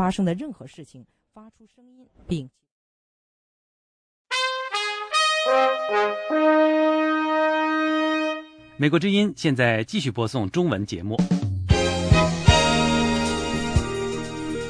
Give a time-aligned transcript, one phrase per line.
[0.00, 1.04] 发生的任何事情
[1.34, 2.48] 发出声音，并。
[8.78, 11.18] 美国之音现在继续播送中文节目。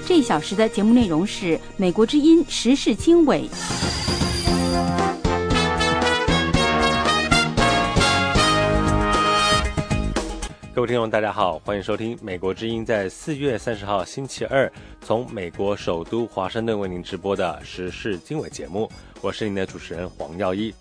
[0.04, 3.48] 这一小时的节目内容是《美国之音时事经纬》。
[10.80, 14.72] 各位听众，大家好，欢迎收听《美国之音》在四月三十号星期二
[15.02, 18.90] 从美国首都华盛顿为您直播的时事经纬节目。
[19.20, 20.74] 我是您的主持人黄耀一。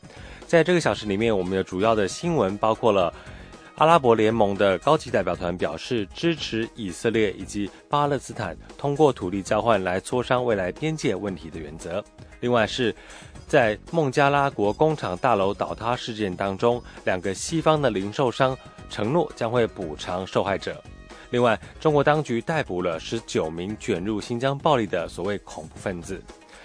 [0.47, 3.13] 在这个小时里面，我们的主要的新闻包括了
[3.75, 12.01] 阿拉伯联盟的高级代表团表示支持以色列以及巴勒斯坦通过土地交换来磋商未来边界问题的原则。
[12.39, 12.95] 另外是
[13.49, 18.57] 在孟加拉国工厂大楼倒塌事件当中，两个西方的零售商
[18.89, 20.83] 承诺将会补偿受害者。
[21.29, 26.21] 另外，中国当局逮捕了十九名卷入新疆暴力的所谓恐怖分子，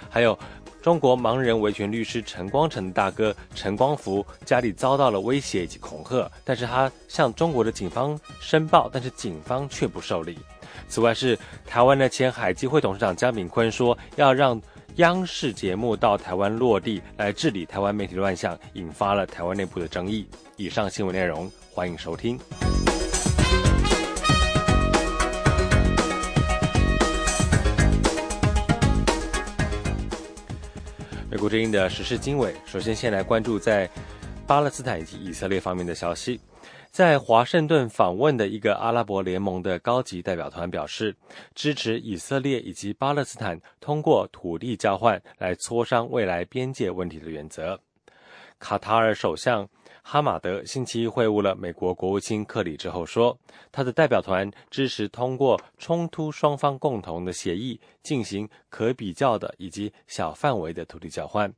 [0.08, 0.38] 还有。
[0.82, 10.38] 中国盲人维权律师陈光诚的大哥陈光福家里遭到了威胁以及恐吓，但是他向中国的警方申报，但是警方却不受理。
[10.86, 14.60] 此外，是台湾的前海基会董事长江炳坤说，要让
[14.96, 20.28] 央视节目到台湾落地来治理台湾媒体乱象，引发了台湾内部的争议。
[20.58, 22.38] 以上新闻内容，欢迎收听。
[31.28, 33.90] 美国之音的时事经纬，首先先来关注在
[34.46, 36.40] 巴勒斯坦以及以色列方面的消息。
[36.92, 41.12] 在华盛顿访问的一个阿拉伯联盟的高级代表团表示，
[41.56, 47.76] 支持以色列以及巴勒斯坦通过土地交换来磋商未来边界问题的原则。
[48.60, 49.68] 卡塔尔首相。
[50.06, 53.36] 哈马德星期一会晤了美国国务卿克里之后说，
[53.72, 61.50] 他的代表团支持通过冲突双方共同的协议进行可比较的以及小范围的土地交换。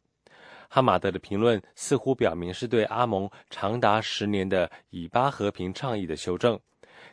[0.68, 6.58] 哈马德的评论似乎表明是对阿蒙长达十年的以巴和平倡议的修正。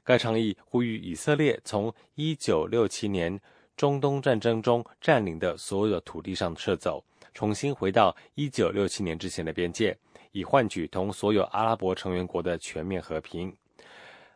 [0.04, 3.42] 该倡议呼吁以色列从1967年
[3.76, 9.98] 中东战争中占领的所有土地上撤走，重新回到1967年之前的边界。
[10.34, 13.56] 以换取同所有阿拉伯成员国的全面和平。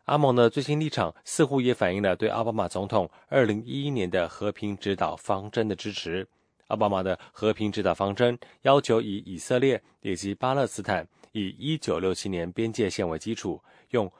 [0.04, 6.26] 阿蒙的最新立场似乎也反映了对奥巴马总统2011年的和平指导方针的支持。
[6.68, 14.10] 奥巴马的和平指导方针要求以以色列以及巴勒斯坦以1967年边界线为基础，用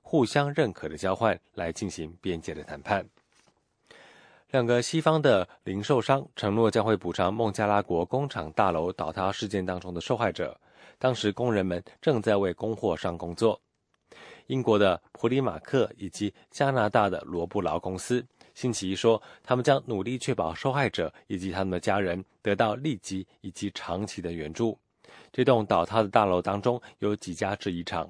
[0.00, 3.04] 互相认可的交换来进行边界的谈判。
[4.50, 10.60] 两个西方的零售商承诺将会补偿孟加拉国工厂大楼倒塌事件当中的受害者。
[11.02, 13.60] 当时工人们正在为供货商工作。
[14.46, 18.24] 英国的普里马克以及加拿大的罗布劳公司
[18.54, 24.78] 星期一说，他们将努力确保受害者以及他们的家人得到立即以及长期的援助。
[25.32, 28.08] 这栋倒塌的大楼当中有几家制衣厂。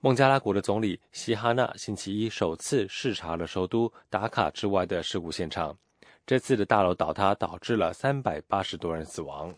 [0.00, 5.76] 孟加拉国的总理希哈纳星期一首次视察了首都达卡之外的事故现场。
[6.24, 9.54] 这次的大楼倒塌导致了三百八十多人死亡。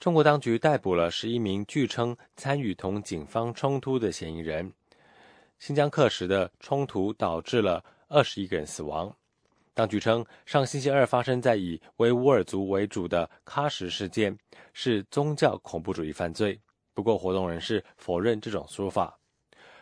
[0.00, 4.72] 中国当局逮捕了十一名据称参与同警方冲突的嫌疑人。
[5.58, 9.12] 新疆喀什的冲突导致了二十一个人死亡。
[9.74, 14.36] 当局称，上星期二发生在以维吾尔族为主的喀什事件
[14.72, 16.58] 是宗教恐怖主义犯罪。
[16.94, 19.18] 不过，活动人士否认这种说法。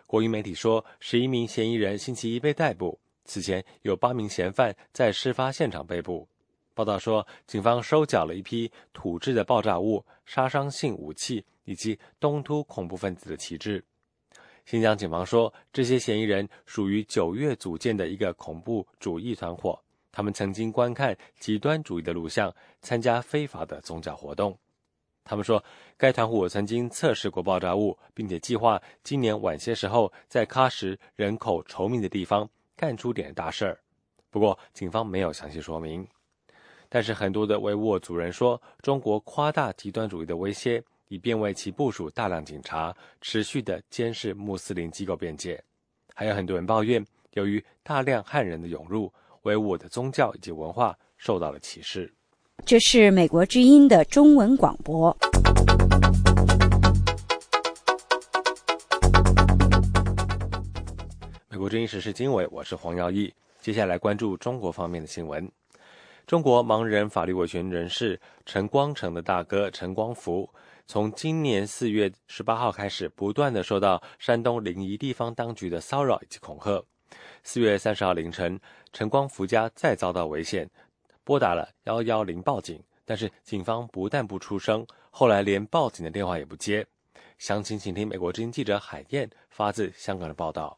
[0.06, 2.98] 国营媒体说，十一名嫌疑人星期一被逮捕。
[3.24, 6.26] 此前有八名嫌犯在事发现场被捕。
[6.76, 13.82] 报道说，警方收缴了一批土制的爆炸物、杀伤性武器以及东突恐怖分子的旗帜。
[14.66, 19.82] 新疆警方说，这些嫌疑人属于九月组建的一个恐怖主义团伙，
[20.12, 24.54] 他们曾经观看极端主义的录像，参加非法的宗教活动。
[25.24, 25.64] 他们说，
[25.96, 33.80] 该团伙曾经测试过爆炸物，并且计划今年晚些时候在喀什人口稠密的地方干出点大事儿。
[34.28, 36.06] 不过，警方没有详细说明。
[36.88, 45.62] 但是很多的维吾尔族人说，中国夸大极端主义的威胁，以便为其部署大量警察，持续的监视穆斯林机构边界。
[46.14, 49.12] 还有很多人抱怨，由于大量汉人的涌入，
[49.42, 52.12] 维吾尔的宗教以及文化受到了歧视。
[52.64, 55.14] 这是美国之音的中文广播。
[61.48, 63.32] 美国之音时事经纬，我是黄耀义。
[63.60, 65.50] 接下来关注中国方面的新闻。
[66.26, 70.52] 中国盲人法律维权人士陈光诚的大哥陈光福，
[70.84, 76.84] 从今年四月十八号开始，不断的受到山东临沂地方当局的骚扰以及恐吓。
[77.44, 78.58] 四月三十号凌晨，
[78.92, 80.68] 陈光福家再遭到危险，
[81.22, 86.84] 拨打了幺幺零报警，但是警方不但不出声，后来连报警的电话也不接。
[87.38, 90.76] 详情，请听美国之音记者海燕发自香港的报道。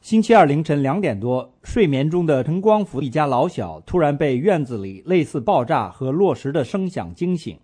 [0.00, 7.58] 星期二凌晨两点多，睡眠中的陈光福一家老小突然被院子里类似爆炸和落石的声响惊醒，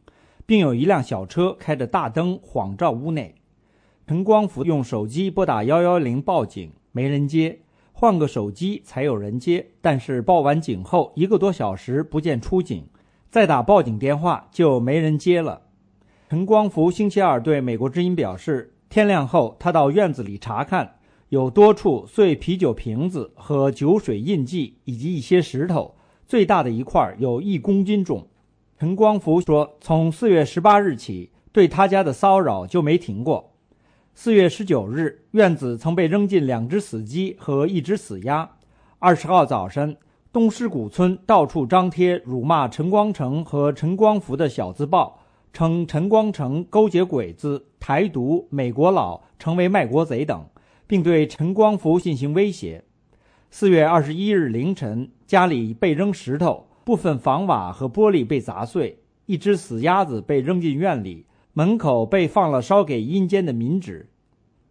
[0.45, 3.37] 并有一辆小车开着大灯晃照屋内。
[4.07, 7.61] 陈光福用手机拨打幺幺零报警，没人接，
[7.93, 9.69] 换个手机才有人接。
[9.81, 12.85] 但是报完警后一个多小时不见出警，
[13.31, 15.63] 再打报警电话就没人接了。
[16.29, 20.97] 陈光福星期二对美国之音表示，天亮后他到院子里查看。
[21.35, 25.97] 有多处碎啤酒瓶子和酒水印记，以及一些石头，
[26.29, 28.25] 最大的一块有一公斤重。
[28.79, 33.53] 陈光福说：“从四月十八日起，对他家的骚扰就没停过。
[34.15, 38.49] 四月十九日，院子曾被扔进两只死鸡和一只死鸭。
[39.01, 39.97] 二十号早晨，
[40.33, 45.19] 东狮古村到处张贴辱骂陈光诚和陈光福的小字报，
[45.53, 50.41] 称陈光诚勾结鬼子、台独、美国佬，成为卖国贼等。”
[50.87, 52.85] 并对陈光福进行威胁。
[53.51, 64.09] 四月二十一日凌晨，家里被扔石头，部分房瓦和玻璃被砸碎，一只死鸭子被扔进院里，门口被放了烧给阴间的冥纸。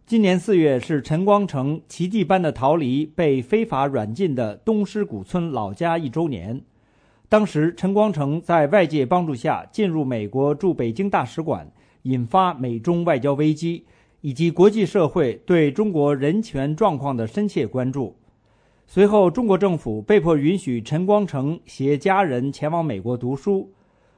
[0.06, 6.60] 今年四月是陈光诚奇迹般的逃离、被非法软禁的东狮古村老家一周年。
[7.30, 11.72] 当时，陈光诚在外界帮助下进入美国驻北京大使馆，
[12.02, 13.86] 引发美中外交危机。
[14.24, 18.16] 以及国际社会对中国人权状况的深切关注。
[18.86, 23.70] 随后，中国政府被迫允许陈光诚携家人前往美国读书。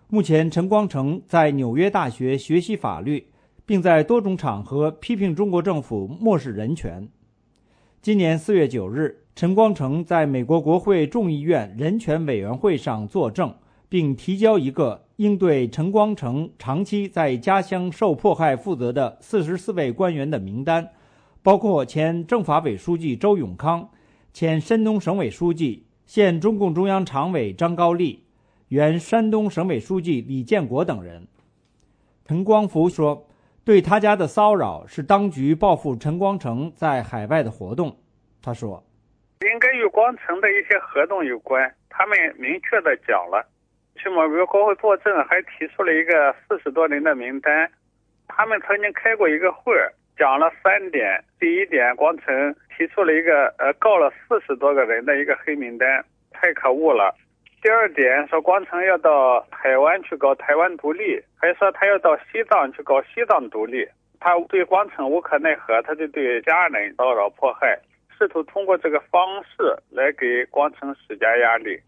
[0.06, 3.26] 目前，陈光诚在纽约大学学习法律，
[3.64, 7.08] 并在多种场合批评中国政府漠视人权。
[8.00, 13.53] 今年四月九日，陈光诚在美国国会众议院人权委员会上作证，
[13.88, 15.06] 并提交一个。
[15.16, 20.90] 应对陈光诚长期在家乡受迫害负责的四十四位官员的名单，
[21.42, 23.88] 包括前政法委书记周永康、
[24.34, 28.26] 前山东省委书记、现中共中央常委张高丽、
[28.68, 31.26] 原山东省委书记李建国等人。
[32.26, 33.26] 陈光福说
[33.64, 37.96] ：“对他家的骚扰是当局报复陈光诚在海外的活动。”
[38.42, 38.84] 他说
[39.50, 43.48] ：“应该与光诚的一些活动有关，他们明确的讲了。”
[43.96, 47.70] 去某个国会作证，还提出了一个四十多人的名单。
[48.28, 49.72] 他们曾经开过一个会，
[50.16, 51.22] 讲了三点。
[51.40, 57.14] 第一点，光成提出了一个呃告了四十多个人的一个黑名单，太可恶了。
[57.62, 63.88] 第二点说，光成要到台湾去搞台湾独立，还说他要到西藏去搞西藏独立。
[64.20, 67.78] 他对光成无可奈何，他就对家人骚扰迫害，
[68.16, 71.78] 试图通过这个方式来给光成施加压力。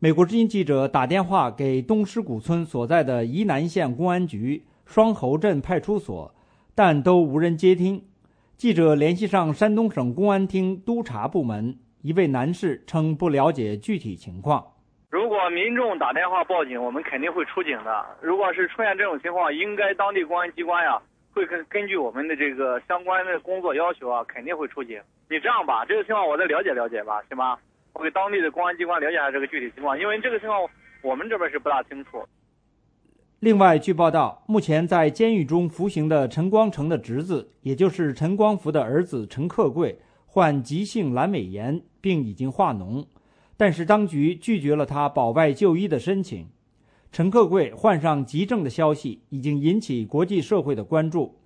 [0.00, 6.32] 美国之音记者打电话给东狮古村所在的宜南县公安局双侯镇派出所，
[6.72, 8.04] 但都无人接听。
[8.56, 14.64] 记者联系上山东省公安厅督察部门，一位男士称不了解具体情况。
[15.10, 18.06] 如果民众打电话报警，我们肯定会出警的。
[18.20, 21.02] 如果是出现这种情况，应该当地公安机关呀
[21.32, 25.00] 会根根据我们的这个相关的工作要求啊，肯定会出警。
[25.28, 27.58] 你这样吧，这个情况我再了解了解吧，行吗？
[27.94, 30.60] 我给当地的公安机关了解下这个具体情况，因为这个情况
[31.02, 32.24] 我们这边是不大清楚。
[33.40, 43.06] 另外，据报道，目前在监狱中服刑的陈光诚的侄子，也就是陈光福的儿子陈克贵，患急性阑尾炎，并已经化脓，
[43.56, 46.48] 但是当局拒绝了他保外就医的申请。
[47.12, 51.37] 陈克贵患上急症的消息已经引起国际社会的关注。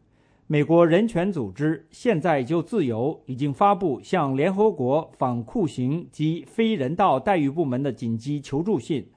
[0.49, 9.08] 美国人权组织现在就自由已经发布向联合国反酷刑及非人道待遇部门的紧急求助信，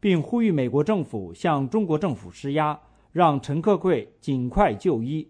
[0.00, 2.78] 并呼吁美国政府向中国政府施压，
[3.10, 5.28] 让陈克贵尽快就医。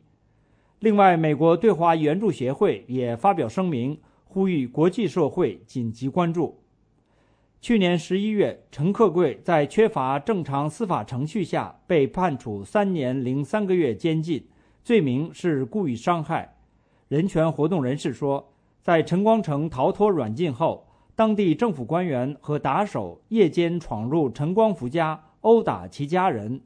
[0.81, 6.59] 另外，美国对华援助协会也发表声明，呼吁国际社会紧急关注。
[7.61, 14.45] 去年十一月，陈克贵在缺乏正常司法程序下被判处三年零三个月监禁。
[14.85, 16.57] 罪名是故意伤害。
[17.09, 26.61] 人权活动人士说，在陈光诚逃脱软禁后，当地政府官员和打手夜间闯入陈光福家，殴打其家人。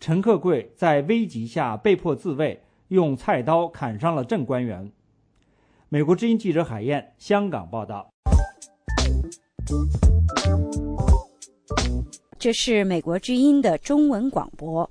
[0.00, 4.90] 陈克贵在危急下被迫自卫，用菜刀砍伤了镇官员。
[5.88, 8.10] 美国之音记者海燕，香港报道。
[12.38, 14.90] 这是美国之音的中文广播。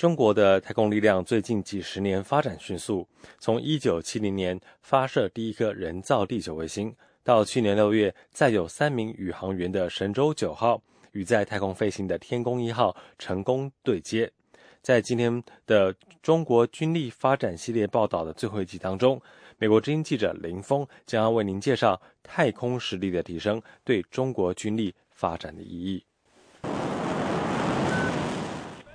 [0.00, 3.06] 中国的太空力量最近几十年发展迅速，
[3.38, 14.32] 从一九七零年发射第一颗人造地球卫星，到去年六月载有三名宇航员的神舟九号与在太空飞行的天宫一号成功对接。
[14.80, 19.20] 在今天的中国军力发展系列报道的最后一集当中，
[19.58, 26.02] 美国之音记者林峰将要为您介绍太空实力的提升对中国军力发展的意义。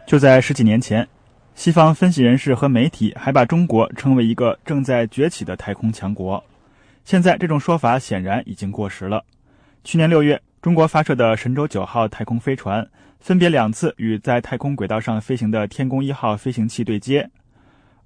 [0.05, 1.07] 就在十几年前，
[1.55, 6.43] 西方分析人士和媒体还把中国称为一个正在崛起的太空强国。
[7.03, 9.23] 现在，这种说法显然已经过时了。
[9.83, 12.87] 去年六月，中国发射的神舟九号太空飞船。
[13.19, 17.27] 分别两次与在太空轨道上飞行的天宫一号飞行器对接。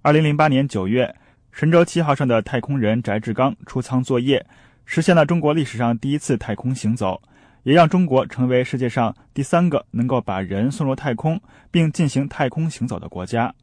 [0.02, 1.14] 二零零八年九月，
[1.52, 4.46] 神舟七号上的太空人翟志刚出舱作业，
[4.86, 7.22] 实现了中国历史上第一次太空行走，
[7.64, 11.40] 也让中国成为世界上第三个能够把人送入太空
[11.70, 13.54] 并进行太空行走的国家。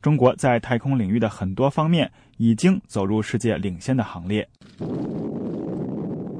[0.00, 4.48] 中国在太空领域的很多方面已经走入世界领先的行列。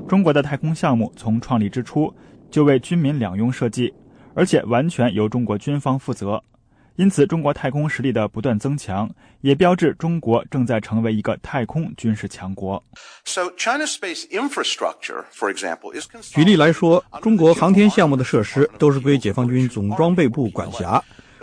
[0.08, 2.14] 中国的太空项目从创立之初
[2.50, 3.92] 就为军民两用设计。
[4.36, 6.44] 而且完全由中国军方负责，
[6.96, 9.10] 因此中国太空实力的不断增强，
[9.42, 12.82] 也标志中国正在成为一个太空军事强国。
[16.22, 21.02] 举例来说，中国航天项目的设施都是归解放军总装备部管辖，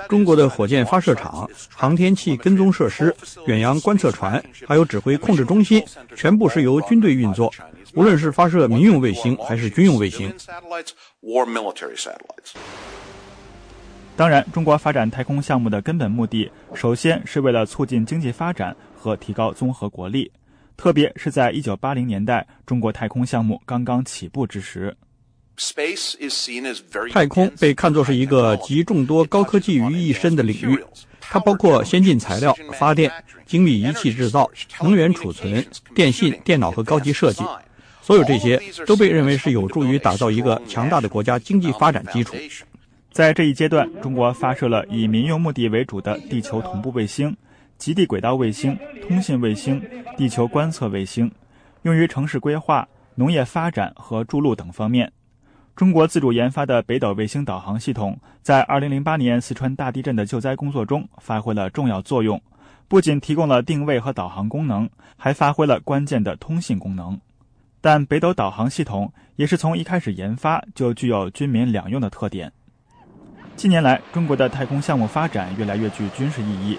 [0.10, 5.83] 中国的火箭发射场、航天器跟踪设施、远洋观测船，还有指挥控制中心，
[6.15, 7.53] 全部是由军队运作。
[7.93, 10.33] 无论是发射民用卫星还是军用卫星。
[14.15, 20.32] 当然，中国发展太空项目的根本目的，首先是为了促进经济发展和提高综合国力，
[20.77, 24.96] 特别是在一九八零年代，中国太空项目刚刚起步之时。
[27.12, 30.79] 太空被看作是一个集众多高科技于一身的领域，
[31.20, 33.12] 它包括先进材料、发电、
[33.48, 34.50] 精密仪器制造、
[34.82, 35.65] 能源储存、
[35.96, 37.43] 电信、电脑和高级设计。
[38.01, 42.36] 所有这些都被认为是有助于打造一个强大的国家经济发展基础。
[43.13, 47.38] 在这一阶段，中国发射了以民用目的为主的地球同步卫星、
[47.77, 48.75] 极地轨道卫星、
[49.08, 49.79] 通信卫星、
[50.17, 51.32] 地球观测卫星，
[51.84, 55.12] 用于城市规划、农业发展和筑路等方面。
[55.75, 62.41] 中国自主研发的北斗卫星导航系统，在2008年四川大地震的救灾工作中发挥了重要作用，
[62.88, 67.20] 不仅提供了定位和导航功能，还发挥了关键的通信功能。
[67.79, 72.51] 但北斗导航系统也是从一开始研发就具有军民两用的特点。
[73.55, 76.77] 近年来，中国的太空项目发展越来越具军事意义。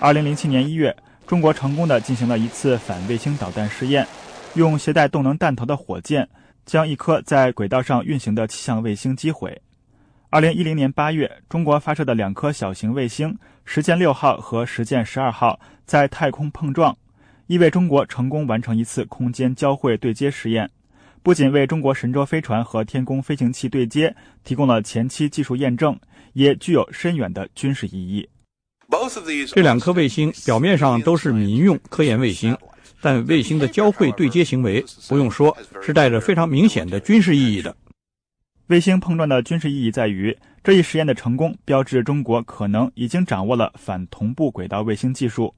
[0.00, 0.94] 二零零七年一月，
[1.26, 4.06] 中国成功的进行了一次反卫星导弹试验，
[4.54, 6.28] 用携带动能弹头的火箭
[6.64, 9.60] 将一颗在轨道上运行的气象卫星击毁。
[10.30, 16.96] 二零一零年八月，中国发射的两颗小型卫星“实践六号”和“实践十二号”在太空碰撞。
[17.46, 20.68] 意味中国成功完成一次空间交会对接实验，
[21.26, 24.14] 不仅为中国神舟飞船和天宫飞行器对接
[24.44, 25.98] 提供了前期技术验证，
[26.34, 28.28] 也具有深远的军事意义。
[29.52, 32.56] 这两颗卫星表面上都是民用科研卫星，
[33.00, 37.76] 但卫星的交会对接行为，不用说，是带着非常明显的军事意义的。
[38.68, 45.52] 卫星碰撞的军事意义在于，这一实验的成功标志中国可能已经掌握了反同步轨道卫星技术。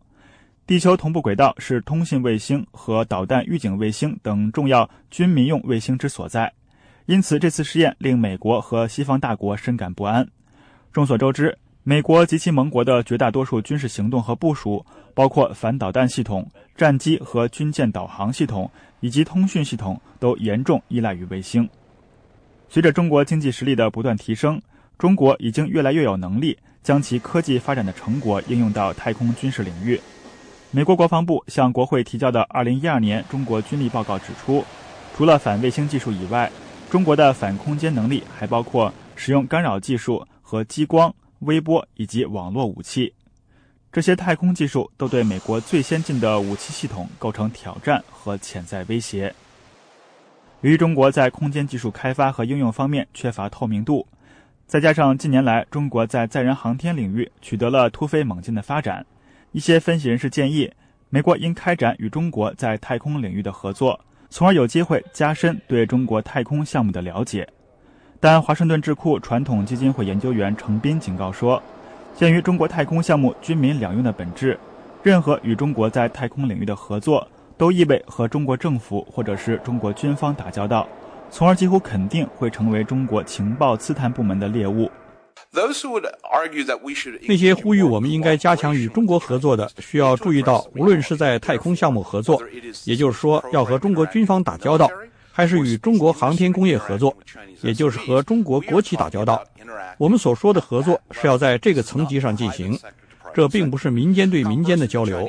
[0.69, 6.53] 地球同步轨道是通信卫星和导弹预警卫星等重要军民用卫星之所在，
[7.07, 10.29] 因此这次试验令美国和西方大国深感不安。
[10.93, 14.85] 众所周知，美国及其盟国的绝大多数军事行动和部署，
[15.15, 16.47] 包括反导弹系统、
[16.77, 18.71] 战机和军舰导航系统
[19.01, 21.67] 以及通讯系统，都严重依赖于卫星。
[22.69, 24.61] 随着中国经济实力的不断提升，
[24.99, 29.99] 中国已经越来越有能力将其科技发展的成果应用到太空军事领域。
[30.71, 34.63] 美国国防部向国会提交的2012年中国军力报告指出，
[35.17, 36.51] 除了反卫星技术以外，
[36.91, 43.11] 中国的反空间能力还包括使用干扰技术和激光、微波以及网络武器。
[43.91, 49.35] 这些太空技术都对美国最先进的武器系统构成挑战和潜在威胁。
[50.61, 54.07] 由于中国在空间技术开发和应用方面缺乏透明度，
[54.67, 59.07] 再加上近年来中国在载人航天领域取得了突飞猛进的发展。
[59.53, 60.71] 一些分析人士建议，
[61.09, 67.49] 美国应开展与中国在太空领域的合作，从而有机会加深对中国太空项目的了解。
[68.21, 71.63] 但华盛顿智库传统基金会研究员程斌警告说，
[72.15, 74.59] 鉴于中国太空项目军民两用的本质，
[75.03, 77.27] 任何与中国在太空领域的合作
[77.57, 80.87] 都意味和中国政府或者是中国军方打交道，
[81.31, 84.91] 从而几乎肯定会成为中国情报刺探部门的猎物。
[87.27, 92.43] 那些呼吁我们应该加强与中国合作的，需要注意到，无论是在太空项目合作，
[92.85, 94.91] 也就是说要和中国军方打交道，
[95.33, 97.17] 还是与中国航天工业合作，
[97.63, 99.43] 也就是和中国国企打交道，
[99.97, 102.79] 我们所说的合作是要在这个层级上进行，
[103.35, 105.29] 这并不是民间对民间的交流。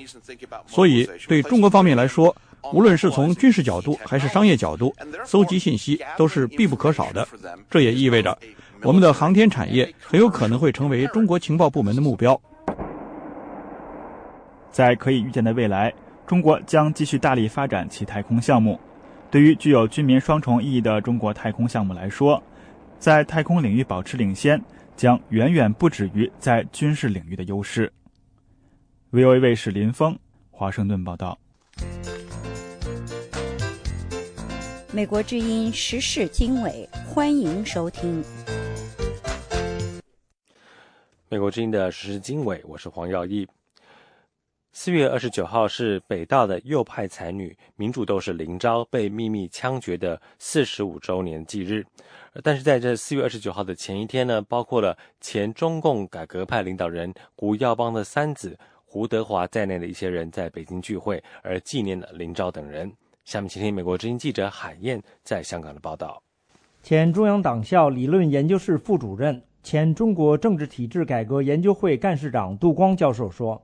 [0.67, 2.35] 所以，对中国方面来说，
[2.73, 4.93] 无论是从军事角度还是商业角度，
[5.25, 7.25] 搜集信息都是必不可少的。
[7.69, 8.37] 这也意味着。
[8.81, 12.39] 我们的航天产业很有可能会成为中国情报部门的目标。
[14.71, 15.93] 在可以预见的未来，
[16.25, 18.79] 中国将继续大力发展其太空项目。
[19.29, 22.41] 对于具有军民双重意义的中国太空项目来说，
[22.99, 24.61] 在太空领域保持领先，
[24.95, 27.91] 将远远不止于在军事领域的优势。
[29.11, 30.17] VOA 卫视林峰，
[30.51, 31.37] 华盛顿报道。
[34.91, 38.23] 美国之音时事经纬，欢迎收听。
[41.31, 43.47] 美国之音的时事经纬，我是黄耀义。
[44.71, 51.85] 四月二十九号是北大的右派才女、民主斗士林昭被秘密枪决的四十五周年忌日。
[52.41, 62.91] 但是在这四月二十九号的前一天呢，包括了前中共改革派领导人胡耀邦的三子胡德华在内的一些人在北京聚会，而纪念了林昭等人。
[63.23, 66.23] 下面请听美国之音记者海燕在香港的报道。
[66.81, 69.39] 前中央党校理论研究室副主任。
[69.69, 73.61] 前中国政治体制改革研究会干事长杜光教授说：“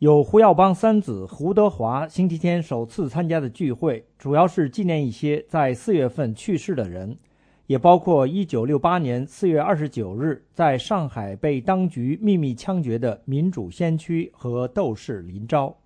[0.00, 7.14] 有胡耀邦三子胡德华星期天首次参加的聚会，主要是纪念一些在四月份去世的人，
[7.66, 15.76] 也包括1968年4月29日在上海被当局秘密枪决的民主先驱和斗士林昭。”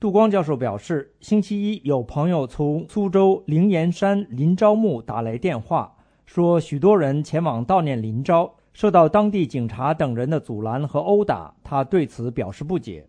[0.00, 5.92] 杜光教授表示，星期一有朋友从苏州灵岩山林昭墓打来电话。
[6.26, 13.06] 说许多人前往悼念林昭，受到当地警察等人的阻拦和殴打，他对此表示不解。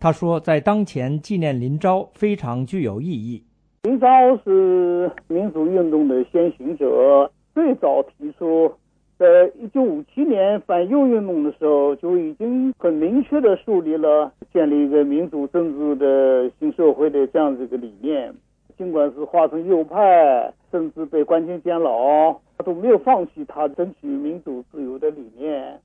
[0.00, 3.44] 他说，在当前纪念林昭非常具有意义。
[3.84, 4.08] 林昭
[4.44, 8.72] 是民主运动的先行者，最早提出，
[9.16, 9.26] 在
[9.60, 18.34] 一九五七年反右运动的时候，就已经很明确的树立了建立一个民主政治的新社会的这样子一个理念。
[18.76, 25.80] 尽管是化成右派，甚至被关进监牢，他都没有放弃他争取民主自由的理念。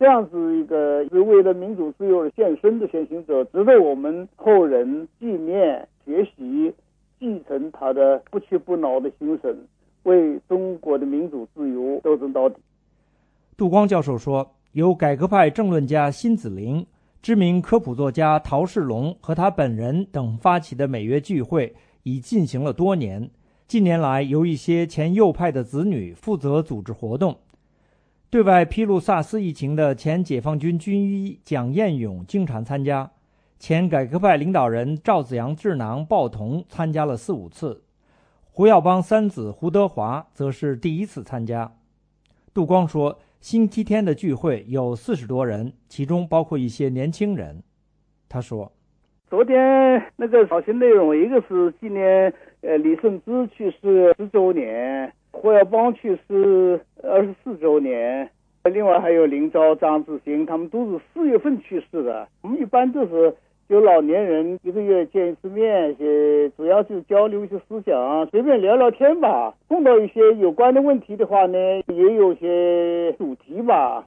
[0.00, 6.74] 这样子一个是为了民主自由而献身的先行者，值得我们后人纪念、学习、
[7.20, 9.56] 继承他的不屈不挠的精神，
[10.02, 12.56] 为中国的民主自由斗争到底。
[13.56, 16.84] 杜光教授说，由改革派政论家辛子林、
[17.22, 21.72] 知名科普作家陶世龙和他本人等发起的每月聚会。
[22.04, 23.28] 已进行了多年。
[23.68, 27.36] 近年来，由一些前右派的子女负责组织活动。
[28.30, 33.10] 对外披露萨斯疫情的前解放军军医蒋彦勇经常参加。
[33.58, 37.82] 前改革派领导人赵子阳智囊鲍同参加了四五次。
[38.46, 41.70] 胡耀邦三子胡德华则是第一次参加。
[42.54, 47.62] 杜光说，星期天的聚会有四十多人，其中包括一些年轻人。
[48.30, 48.72] 他说。
[49.28, 58.28] 昨天那个讨论内容，一个是纪念呃李顺之去世十周年，胡耀邦去世二十四周年，
[58.64, 62.26] 另外还有林昭、张志新，他们都是四月份去世的。
[62.42, 63.32] 我们一般都是
[63.68, 69.54] 有老年人一个月见一次面，些主要就是交流一些思想，随便聊聊天吧。
[69.68, 74.04] 碰到一些有关的问题的话呢，也有些主题吧。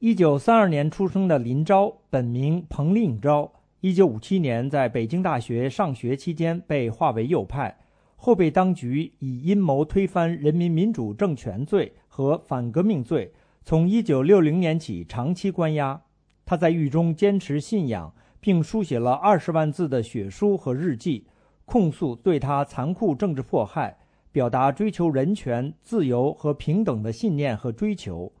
[0.00, 3.50] 一九三二年出生的林昭，本名彭令昭。
[3.80, 7.78] 一九五七年，在北京大学上学期间被划为右派，
[8.16, 16.02] 后被当局以阴谋推翻人民民主政权罪和反革命罪，从一九六零年起长期关押。
[16.44, 21.28] 他在狱中坚持信仰，并书写了二十万字的血书和日记，
[21.64, 23.96] 控诉对他残酷政治迫害，
[24.32, 28.32] 表达追求人权、自由和平等的信念和追求。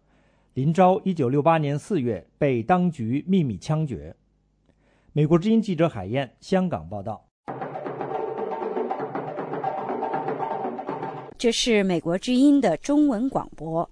[0.54, 4.16] 林昭一九六八年四月被当局秘密枪决。
[5.18, 7.28] 美国之音记者海燕，香港报道。
[11.36, 13.90] 这是美国之音的中文广播。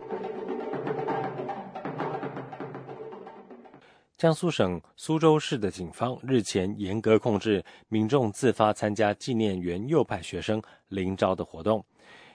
[4.17, 11.85] 江苏省苏州市的警方日前严格控制民众自发参加纪念原右派学生林昭的活动，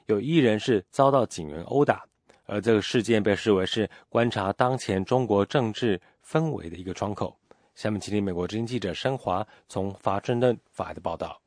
[0.07, 2.03] 有一人是遭到警员殴打，
[2.45, 7.33] 而这个事件被视为是观察当前中国政治氛围的一个窗口。
[7.81, 11.41] 下面，请听美国之音记者申华从华盛顿发来的报道。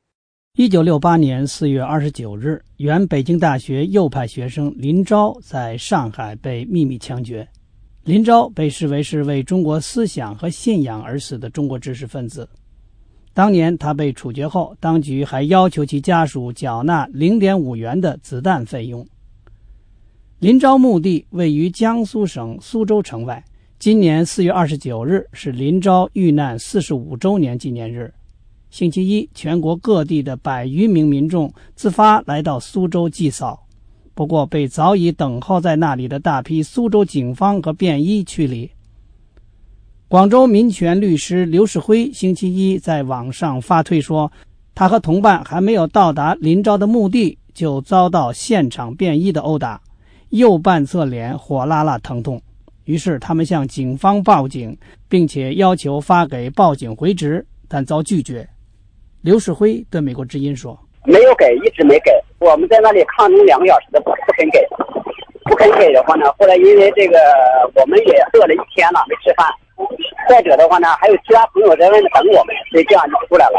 [0.56, 7.48] 一九六八年四月二十九日，原北京大学右派学生林昭在上海被秘密枪决。
[8.02, 12.48] 林昭被视为是为中国思想和信仰而死的中国知识分子。
[13.32, 19.06] 当年他被处决后，当局还要求其家属缴纳零点五元的子弹费用。
[20.40, 23.44] 林昭墓地位于江苏省苏州城外。
[23.78, 28.12] 今年四月二十九日是林昭遇难四十五周年纪念日。
[28.70, 33.66] 星期一，全国各地的百余名民众自发来到苏州祭扫。
[34.14, 38.70] 不过，被早已等候在那里的大批苏州警方和便衣驱离。
[40.08, 44.30] 广州民权律师刘世辉星期一在网上发推说，
[44.74, 49.82] 他和同伴还没有到达林昭的墓地，就遭到现场便衣的殴打，
[50.30, 52.40] 右半侧脸火辣辣疼痛。
[52.84, 54.76] 于是他们向警方报警，
[55.08, 58.46] 并且要求发给报警回执，但遭拒绝。
[59.22, 64.60] 刘世辉对美国之音说：“没有给，一直没给。”我们在那里抗争两个小时的不不肯给，
[65.44, 67.18] 不肯给的话呢，后来因为这个
[67.74, 69.46] 我们也饿了一天了没吃饭，
[70.28, 73.58] 再者的话呢，还有其他朋友在外面等我们，所以这样就出来了。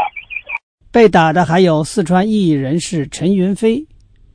[0.92, 3.84] 被打的还有四川异议人士陈云飞。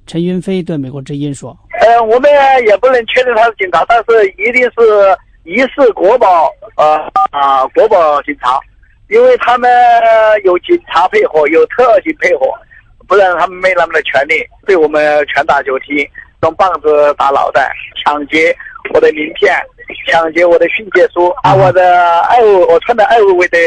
[0.06, 2.30] 陈云飞对美国之音说：“呃，我们
[2.68, 6.98] 也不能确定他是警察，但是一定是疑似国宝呃
[7.32, 8.60] 啊国宝警察，
[9.10, 9.70] 因为他们
[10.44, 12.46] 有警察配合，有特警配合。”
[13.08, 16.10] 不然他们没那么的权利对我们拳打脚踢，
[16.44, 17.70] 用棒子打脑袋，
[18.02, 18.56] 抢劫
[18.94, 19.54] 我的名片，
[20.10, 23.58] 抢劫我的训诫书，把我的爱我我穿的爱维维的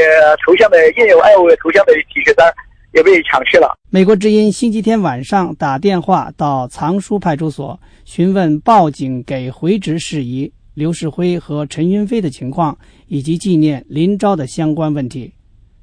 [0.46, 2.50] 头像的印有爱维维头像的 T 恤衫
[2.94, 3.76] 也被抢去了。
[3.90, 12.76] 美国之音星期天晚上打电话到藏书派出所询问报警给回执事宜、刘世辉和陈云飞的情况
[13.08, 15.32] 以及纪念林昭的相关问题，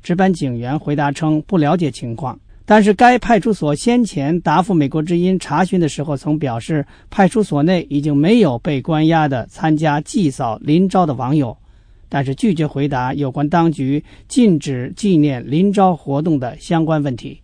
[0.02, 2.39] 值班警员回答称不了解情况。
[2.63, 11.58] 但是，该派出所先前答复美国之音查询的时候，曾表示派出所内已经没有被关押的参加祭扫林昭的网友，
[12.13, 17.39] 但是拒绝回答有关当局禁止纪念林昭活动的相关问题。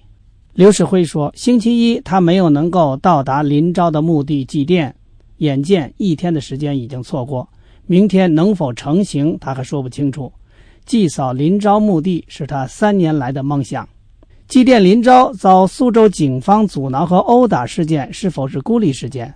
[0.53, 4.91] 刘世辉说：“星期一他没有能够到达林昭的墓地祭奠，
[5.37, 7.47] 眼见一天的时间已经错过，
[7.85, 10.29] 明天能否成行他还说不清楚。
[10.85, 13.87] 祭扫林昭墓地是他三年来的梦想。”
[14.49, 19.33] 祭奠林昭遭苏州警方阻挠和殴打事件是否是孤立事件？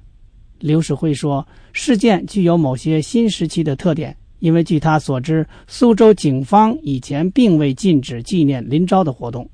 [0.60, 9.50] 刘世辉说，事件具有某些新时期的特点，因为据他所知，苏州警方以前并未禁止纪念林昭的活动。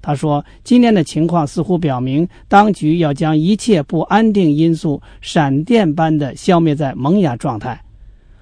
[0.00, 7.80] 他说，今年的情况似乎表明，当局要将一切不安定因素闪电般的消灭在萌芽状态。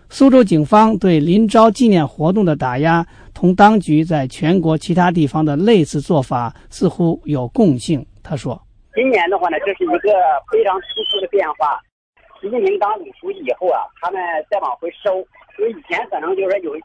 [0.09, 8.05] 苏州警方对林昭纪念活动的打压，同当局在全国其他地方的类似做法似乎有共性。
[8.23, 8.61] 他说
[8.97, 10.11] ：“今年的话呢，这是一个
[10.51, 11.79] 非常突出的变化。
[12.41, 14.19] 习近平当总书记以后啊，他们
[14.51, 15.23] 再往回收，
[15.59, 16.77] 因为以前可能就是说有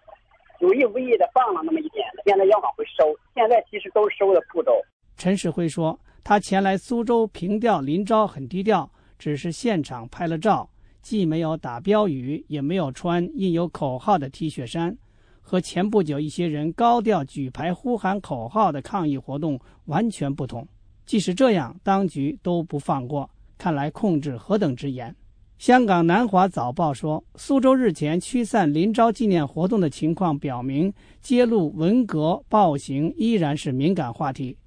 [0.59, 3.15] 有意无意的放了那么一点，现在要往回收。
[3.33, 4.71] 现在其实都收的步骤。”
[5.17, 10.69] 陈世辉说：“他前来苏州凭吊林昭很低调，只是现场拍了照。”
[11.01, 14.97] 既没有打标语，也没有穿印有口号的 T 恤衫，
[15.39, 20.67] 和前不久一些人高调举牌呼喊口号的抗议活动完全不同。
[21.05, 25.15] 即使这样，当局都不放过，看来控制何等之严。
[25.57, 34.57] 香港南华早报说，苏州日前驱散林昭纪念活动的情况表明，揭露文革暴行依然是敏感话题。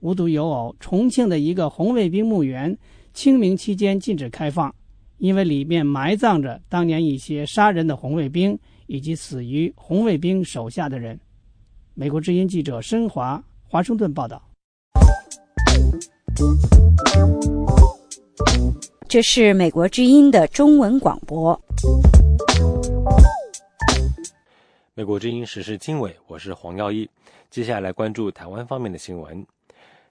[0.00, 2.76] 无独有偶，重庆的一个红卫兵墓园，
[3.12, 4.74] 清明期间禁止开放。
[5.18, 11.20] 因为里面埋葬着当年一些杀人的红卫兵以及死于红卫兵手下的人。
[11.92, 14.42] 美国之音记者申华，华盛顿报道。
[19.10, 21.60] 这是美国之音的中文广播。
[24.94, 27.10] 美国之音时事经纬，我是黄耀义。
[27.50, 29.44] 接下来关注台湾方面的新闻。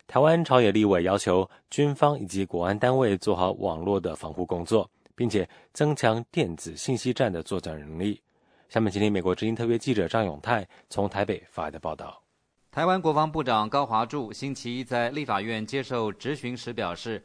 [0.06, 4.90] 台湾朝野立委要求军方以及国安单位做好网络的防护工作。
[5.16, 8.22] 并且增强电子信息战的作战能力。
[8.68, 12.22] 下面，请听美国之音特约记者张永泰从台北发来的报道。
[12.70, 17.22] 台湾国防部长高华柱星期一在立法院接受质询时表示，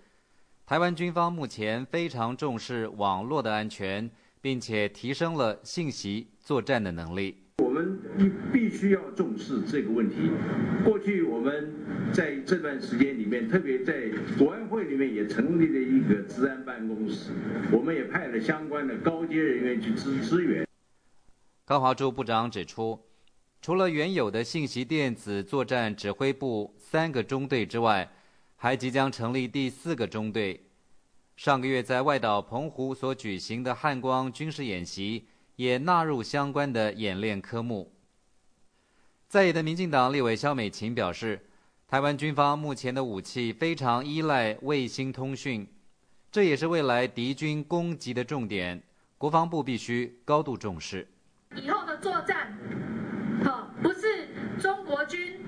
[0.67, 7.37] 台湾军方目前非常重视网络的安全，并且提升了信息作战的能力。
[7.59, 10.31] 我们必必须要重视这个问题。
[10.83, 11.71] 过去我们
[12.15, 17.33] 在这段时间里面，特别在国安会里面也成立了一个治安办公室，
[17.71, 20.67] 我们也派了相关的高阶人员去支支援。
[21.67, 22.99] 高华柱部长指出，
[23.61, 28.11] 除了原有的信息电子作战指挥部三个中队之外，
[28.57, 30.61] 还即将成立第四个中队。
[31.37, 37.93] 上个月在外岛澎湖所举行的汉光军事演习也纳入相关的演练科目。
[39.27, 41.45] 在野的民进党立委肖美琴表示，
[41.89, 45.67] 台湾军方目前的武器非常依赖卫星通讯，
[46.31, 48.81] 这也是未来敌军攻击的重点，
[49.19, 51.07] 国防部必须高度重视。
[51.57, 52.57] 以后的作战，
[53.45, 54.29] 好，不是
[54.61, 55.44] 中国军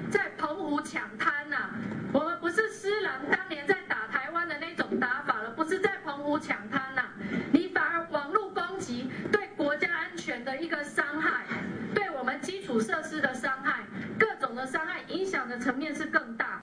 [0.66, 1.70] 在澎湖抢滩呐，
[2.12, 7.04] 我们不是施琅当年在打台湾的那种打法了，不是在澎湖抢滩呐，
[7.52, 11.46] 你反而网络攻击对国家安全的一个伤害，
[11.94, 13.84] 对我们基础设施的伤害，
[14.18, 16.60] 各种的伤害影响的层面是更大。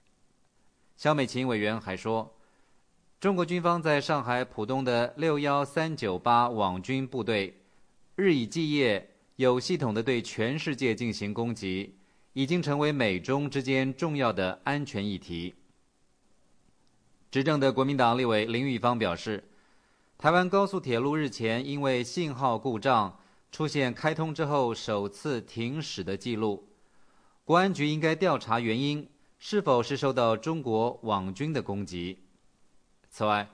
[0.98, 2.36] 肖美琴委员还说，
[3.22, 7.58] 中国军方在上海浦东的六幺三九八网军部队，
[8.18, 9.12] 日以继夜。
[9.38, 11.98] 有系统的对全世界进行攻击，
[12.34, 15.56] 已经成为美中之间重要的安全议题。
[17.32, 19.44] 执政的国民党立委林玉芳表示，
[20.18, 23.20] 台湾高速铁路日前因为信号故障
[23.52, 26.68] 出现开通之后首次停驶的记录，
[27.44, 29.08] 国安局应该调查原因，
[29.40, 32.20] 是否是受到中国网军的攻击。
[33.10, 33.48] 此外，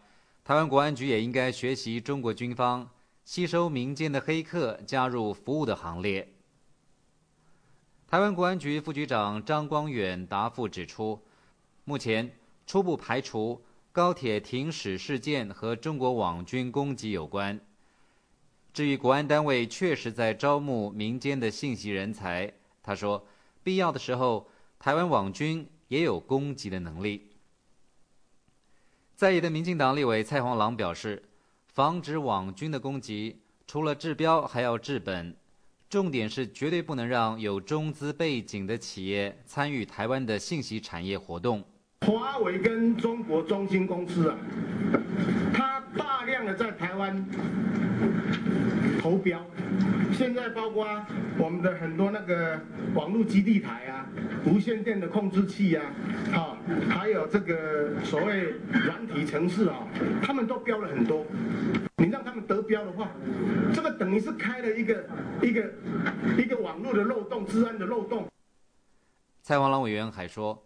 [0.43, 2.89] 台湾国安局也应该学习中国军方。
[3.25, 6.27] 吸收民间的黑客加入服务的行列。
[8.09, 11.21] 台湾国安局副局长张光远答复指出，
[11.83, 12.31] 目前
[12.65, 17.59] 初步排除高铁停驶事件和中国网军攻击有关。
[18.73, 23.23] 至于国安单位确实在招募民间的信息人才，他说，
[23.61, 24.47] 必要的时候，
[24.79, 27.29] 台湾网军也有攻击的能力。
[29.15, 31.23] 在野的民进党立委蔡黄朗表示。
[31.71, 35.37] 防止网军的攻击，除了治标还要治本，
[35.89, 41.63] 重点是绝对不能让有中资背景的企业参与台湾的信息产业活动。
[42.05, 44.37] 华为跟中国中兴公司啊，
[45.51, 47.25] 它大量的在台湾
[48.99, 49.43] 投标。
[50.11, 50.85] 现在包括
[51.37, 52.59] 我们的很多那个
[52.93, 54.05] 网络基地台啊，
[54.45, 55.85] 无线电的控制器啊，
[56.33, 56.57] 好，
[56.89, 59.87] 还有这个所谓软体城市啊，
[60.21, 61.25] 他们都标了很多。
[61.97, 63.09] 你让他们得标的话，
[63.73, 65.05] 这个等于是开了一个
[65.41, 65.73] 一个
[66.37, 68.27] 一个网络的漏洞，治安的漏洞。
[69.41, 70.61] 蔡王朗委员还说，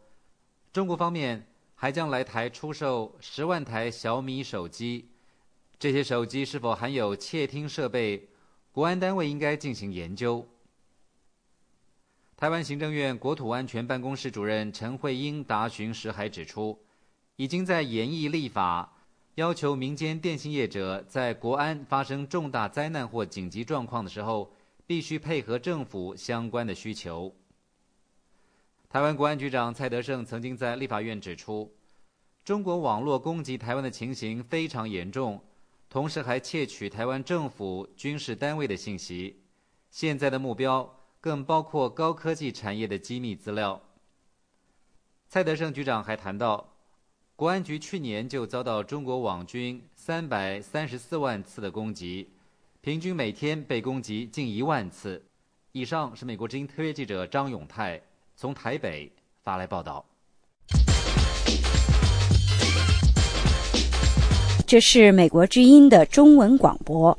[0.71, 5.09] 中国方面还将来台出售十万台小米手机，
[5.79, 8.29] 这些手机是否含有窃听设备？
[8.71, 10.47] 国安单位应该进行研究。
[12.35, 16.79] 台湾行政院国土安全办公室主任陈慧英答询时还指出，
[17.35, 18.97] 已经在研议立法，
[19.35, 24.53] 要求民间电信业者在国安发生重大灾难或紧急状况的时候，
[24.87, 27.33] 必须配合政府相关的需求。
[28.89, 31.71] 台湾国安局长蔡德胜曾经在立法院指出，
[32.43, 35.41] 中国网络攻击台湾的情形非常严重。
[35.93, 39.43] 同时还窃取台湾政府军事单位的信息，
[39.91, 43.79] 现在的目标更包括高科技产业的机密资料。
[45.29, 46.67] 蔡德胜局长还谈到，
[47.35, 52.27] 国安局去年就遭到中国网军三百三十四万次的攻击，
[52.81, 55.23] 平均每天被攻击近一万次。
[55.73, 58.01] 以上是美国之音特约记者张永泰
[58.35, 59.11] 从台北
[59.43, 60.03] 发来报道。
[64.73, 67.15] 这是美国之音的中文广播。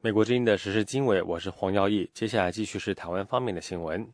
[0.00, 2.10] 美国之音的时事经纬，我是黄耀义。
[2.14, 4.08] 接下来继续是台湾方面的新闻。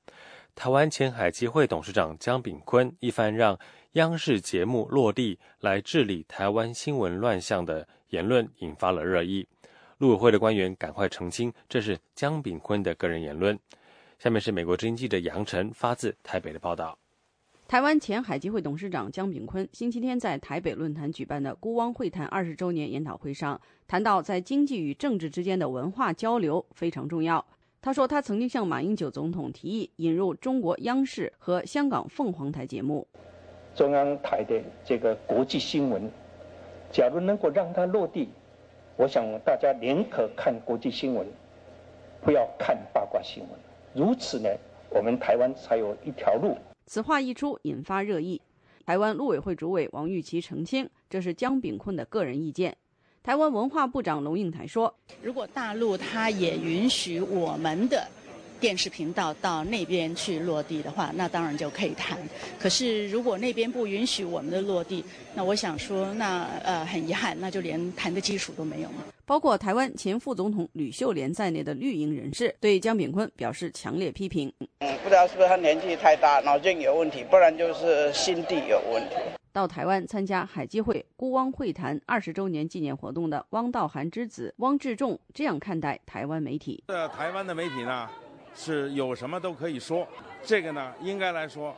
[0.57, 3.57] 台湾前海基会董事长江炳坤一番让
[3.93, 9.47] 央视节目落地来治理台湾新闻乱象的言论，引发了热议。
[9.99, 13.57] 陆委会的官员赶快澄清，这是江炳坤的个人言论。
[14.19, 16.99] 下面是美国之音记者杨晨发自台北的报道。
[17.73, 23.59] 台湾前海基会董事长江炳坤星期天在台北论坛举办的孤汪会谈二十周年研讨会上，
[23.89, 27.43] 谈到在经济与政治之间的文化交流非常重要。
[27.81, 33.09] 他说，他曾经向马英九总统提议引入中国央视和香港凤凰台节目。
[33.75, 36.03] 中央台的这个国际新闻，
[36.93, 38.29] 假如能够让它落地，
[38.99, 41.27] 我想大家宁可看国际新闻，
[42.21, 43.51] 不要看八卦新闻。
[43.95, 44.51] 如此呢，
[44.91, 46.55] 我们台湾才有一条路。
[46.93, 48.39] 此话一出，引发热议。
[48.85, 52.77] 台湾陆委会主委王玉琪澄清，这是江炳坤的个人意见。
[53.23, 58.07] 台湾文化部长龙应台说：“如果大陆他也允许我们的。”
[58.61, 62.19] 电视频道到那边去落地的话，那当然就可以谈。
[62.61, 65.03] 可是如果那边不允许我们的落地，
[65.35, 69.07] 那我想说，那呃很遗憾，那就连谈的基础都没有了。
[69.33, 74.53] 包括台湾前副总统吕秀莲在内的绿营人士对江炳坤表示强烈批评。
[74.81, 79.14] 嗯，不知道是不是他年纪太大，脑筋有问题，不然就是心地有问题。
[79.51, 88.07] 到台湾参加海基会孤汪会谈二十周年纪念活动的汪道涵之子汪志仲这样看待台湾媒体：呃台湾的媒体呢，
[88.55, 90.07] 是有什么都可以说，
[90.42, 91.75] 这个呢，应该来说，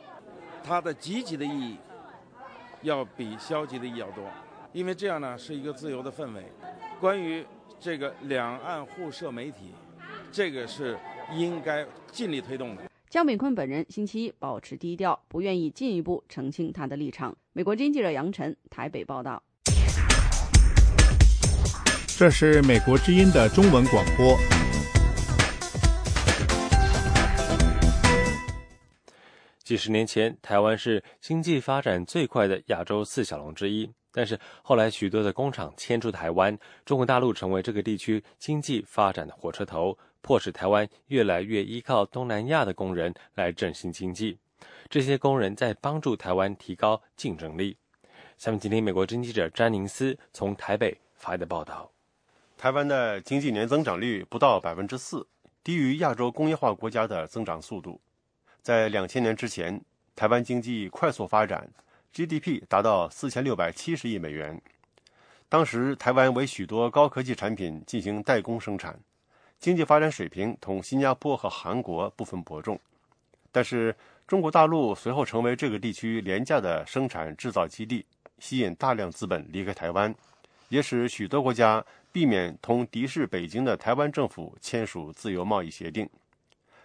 [0.61, 1.77] 它的积极的意义
[2.81, 4.25] 要比消极的意义要多，
[4.73, 6.43] 因为这样呢是一个自由的氛围。
[6.99, 7.45] 关于
[7.79, 9.73] 这个两岸互设媒体，
[10.31, 10.97] 这个是
[11.33, 12.83] 应该尽力推动的。
[13.09, 17.35] 江炳坤本人星期一保持低调，不愿意进一步澄清他的立场。
[17.53, 19.41] 美国经记者杨晨台北报道。
[22.17, 24.37] 这是美国之音的中文广播。
[29.63, 39.97] 几十年前，台湾是经济发展最快的亚洲四小龙之一，但是后来许多的工厂迁出台湾，中国大陆成为这个地区经济发展的火车头。
[40.21, 44.39] 迫使台湾越来越依靠东南亚的工人来振兴经济，
[44.89, 47.77] 这些工人在帮助台湾提高竞争力。
[48.35, 51.91] 下面，请听美国经济者詹宁斯从台北发来的报道：
[52.57, 55.27] 台湾的经济年增长率不到百分之四，
[55.63, 58.01] 低于亚洲工业化国家的增长速度。
[58.63, 59.79] 在两千年之前，
[60.15, 61.69] 台湾经济快速发展
[62.15, 64.61] ，GDP 达到四千六百七十亿美元。
[65.49, 68.97] 当时，台湾为许多高科技产品进行代工生产。
[69.59, 72.79] 经济发展水平同新加坡和韩国不分伯仲，
[73.51, 73.93] 但是
[74.27, 78.05] 中国大陆随后成为这个地区廉价的生产制造基地，
[78.39, 80.13] 吸引大量资本离开台湾，
[80.69, 86.07] 也使许多国家避免同敌视北京的台湾政府签署自由贸易协定。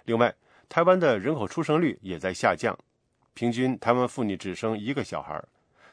[0.05, 0.35] 另外，
[0.69, 2.79] 台湾的人口出生率也在下降，
[3.41, 5.43] 平均台湾妇女只生一个小孩，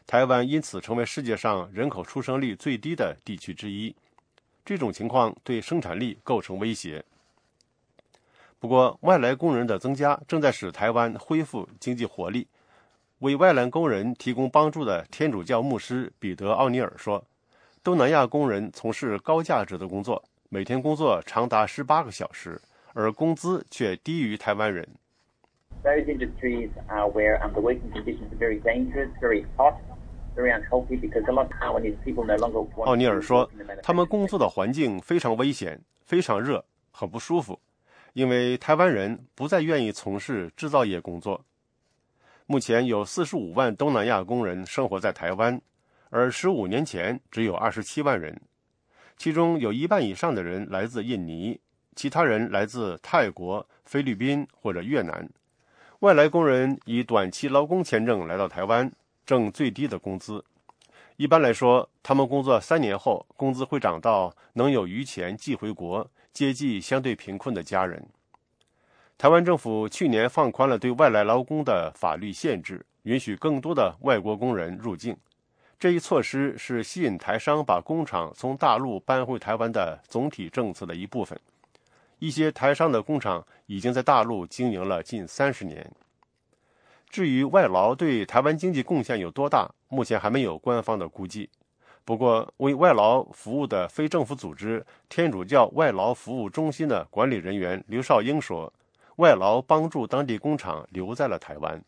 [0.06, 3.96] 台湾因此成为世界上人口出生率最低的地区之一。
[4.66, 7.02] 这种情况对生产力构成威胁。
[8.60, 12.46] 不过，外来工人的增加正在使台湾恢复经济活力。
[13.20, 17.24] 为外来工人提供帮助的天主教牧师彼得·奥尼尔说
[17.82, 22.62] ：“东南亚工人从事高价值的工作，每天工作长达十八个小时，
[22.94, 24.86] 而工资却低于台湾人。”
[25.84, 29.76] Those industries are where the working conditions are very dangerous, very hot.
[32.86, 33.50] 奥尼尔说
[33.82, 37.60] ：“他们工作的环境非常危险，非常热，很不舒服，
[38.14, 41.44] 因为台湾人不再愿意从事制造业工作。
[42.46, 45.60] 目前有四十五万东南亚工人生活在台湾，
[46.12, 48.40] 而十五年前只有二十七万人，
[49.18, 51.60] 其中有一半以上的人来自印尼，
[51.96, 55.28] 其他人来自泰国、菲律宾或者越南。
[56.00, 58.92] 外来工人以短期劳工签证来到台湾。”
[59.28, 60.42] 挣最低的工资，
[61.18, 68.08] 一般来说，他们工作三年后，工资会涨到能有余钱寄回国，接济相对贫困的家人。
[69.18, 75.18] 台湾政府去年放宽了对外来劳工的法律限制，允许更多的外国工人入境。
[75.78, 81.38] 这一措施是吸引台商把工厂从大陆搬回台湾的总体政策的一部分。
[82.20, 85.92] 一些台商的工厂已经在大陆经营了近三十年。
[87.10, 91.50] 至于外劳对台湾经济贡献有多大，目前还没有官方的估计。
[92.04, 98.72] 不过，为外劳服务的非政府组织天主教外劳服务中心的管理人员刘少英说
[99.18, 101.82] ：“外劳帮助当地工厂留在了台湾。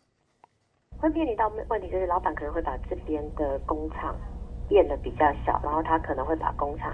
[0.97, 4.13] 会面临到问题，就是老板可能会把这边的工厂
[4.67, 6.93] 变得比较小，然后他可能会把工厂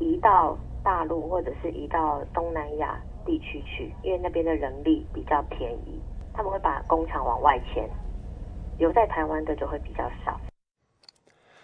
[0.00, 6.00] 移到大陆或者是移到东南亚地区去，因为那边的人力比较便宜。”
[6.36, 7.88] 他们会把工厂往外迁，
[8.76, 10.40] 留在台湾的就会比较少。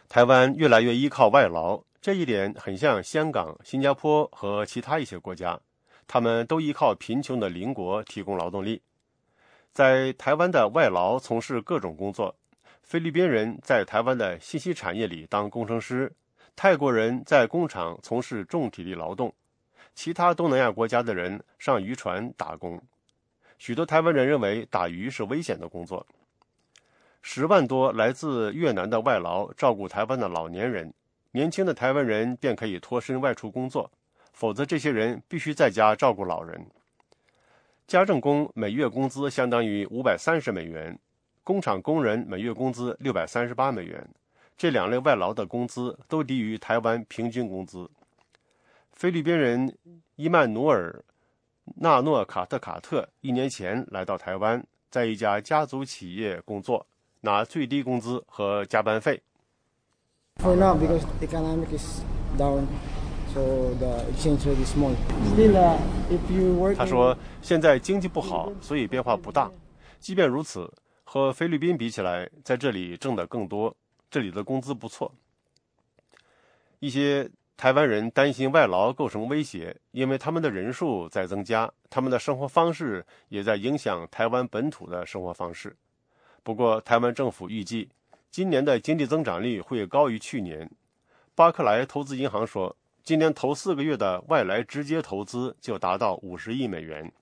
[0.09, 5.59] 台湾越来越依靠外劳，这一点很像香港、新加坡和其他一些国家，
[6.07, 8.81] 他们都依靠贫穷的邻国提供劳动力。
[9.73, 12.37] 在台湾的外劳从事各种工作，
[12.83, 16.13] 菲律宾人在台湾的信息产业里当工程师，
[16.63, 19.33] 泰国人在工厂从事重体力劳动，
[19.95, 22.79] 其他东南亚国家的人上渔船打工。
[23.57, 26.07] 许多台湾人认为打鱼是危险的工作。
[27.23, 30.93] 十万多来自越南的外劳照顾台湾的老年人，
[31.31, 33.91] 年轻的台湾人便可以脱身外出工作，
[34.35, 36.67] 否则这些人必须在家照顾老人。
[37.87, 40.99] 家政工每月工资相当于五百三十美元，
[41.43, 44.07] 工厂工人每月工资六百三十八美元，
[44.61, 47.91] 这两类外劳的工资都低于台湾平均工资。
[48.93, 49.75] 菲律宾人
[50.17, 51.03] 伊曼努尔。
[51.77, 56.87] 纳诺卡特卡特一年前来到台湾，在一家家族企业工作，
[57.23, 59.23] 拿最低工资和加班费。
[60.43, 62.03] For now, because economic is
[62.37, 62.67] down,
[63.33, 63.41] so
[63.79, 64.95] the exchange rate is small.
[65.33, 65.79] Still,
[66.11, 66.75] if you work.
[66.75, 69.51] 他说，现在经济不好，所以变化不大。
[69.99, 70.71] 即便如此，
[71.05, 73.75] 和菲律宾比起来，在这里挣得更多，
[74.11, 75.13] 这里的工资不错。
[76.81, 85.77] 一些台湾人担心外劳构成威胁，因为他们的人数在增加，他们的生活方式也在影响台湾本土的生活方式。
[86.43, 87.91] 不过，台湾政府预计
[88.31, 90.71] 今年的经济增长率会高于去年。
[91.35, 97.13] 巴克莱投资银行说，今年头四个月的外来直接投资就达到五十亿美元。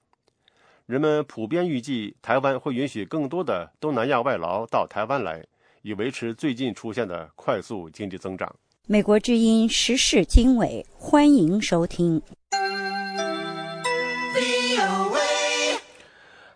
[0.87, 5.45] 人们普遍预计，台湾会允许更多的东南亚外劳到台湾来，
[5.89, 8.55] 以维持最近出现的快速经济增长。
[8.87, 12.21] 美国之音时事经纬，欢迎收听。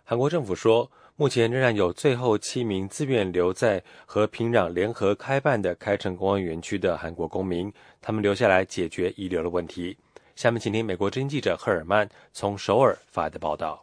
[0.05, 7.72] 韩国政府说，目前仍然有最后七名自愿留在和平壤联合开办的开城公安园区的韩国公民，
[8.03, 9.97] 他们留下来解决遗留的问题。
[10.37, 13.83] 下面请听美国之音记者赫尔曼从首尔发的报道。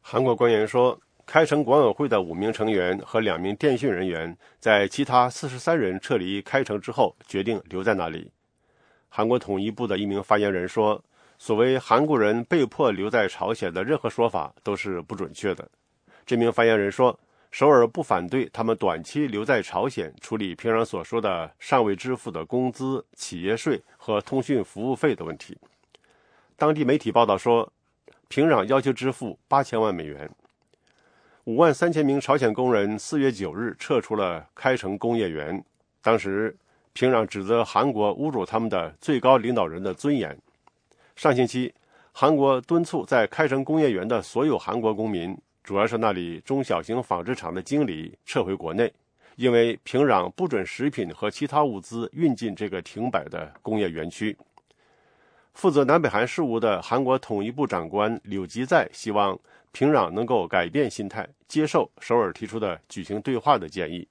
[0.00, 8.30] 韩国官员说，开城管委会的五名成员和两名电讯人员，在其他四十三人撤离开城之后，决定留在那里。
[9.08, 11.02] 韩国统一部的一名发言人说
[11.38, 15.68] ：“所谓韩国人被迫留在朝鲜的任何说法都是不准确的。”
[16.26, 17.18] 这名发言人说
[17.50, 25.56] ：“首尔不反对他们短期留在朝鲜处理平壤所说的尚未支付的工资、企业税和通讯服务费的问题。”
[26.56, 27.72] 当地媒体报道说。
[28.28, 30.30] 平壤要求支付八千万美元。
[31.46, 35.60] 五万三千名朝鲜工人四月九日撤出了开城工业园。
[36.00, 36.56] 当时，
[36.92, 40.38] 平壤指责韩国侮辱他们的最高领导人的尊严。
[41.16, 41.74] 上星期，
[42.12, 48.92] 韩国敦促在开城工业园的所有韩国公民，主要是那里中小型纺织厂的经理，撤回国内，
[49.34, 54.36] 因为平壤不准食品和其他物资运进这个停摆的工业园区。
[55.54, 59.36] 负责南北韩事务的韩国统一部长官柳吉在希望
[59.71, 64.07] 平壤能够改变心态，接受首尔提出的举行对话的建议。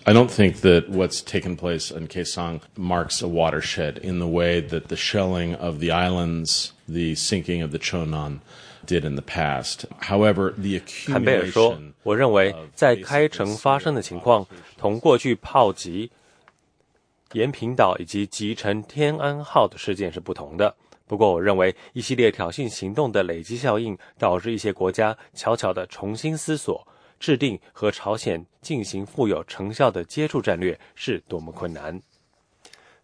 [0.04, 4.62] I don't think that what's taken place in Kaesong marks a watershed in the way
[4.62, 8.38] that the shelling of the islands, the sinking of the Chonan
[8.86, 9.84] did in the past.
[10.00, 14.46] However, the accumulation 坎贝尔说：“我认为在开城发生的情况，
[14.78, 16.10] 同过去炮击
[17.32, 20.74] 延平岛以及击沉天安号的事件是不同的。”
[21.09, 26.87] 不过，我认为一系列挑衅行动的累积效应，导致一些国家悄悄地重新思索、
[27.19, 31.99] 制定和朝鲜进行富有成效的接触战略是多么困难。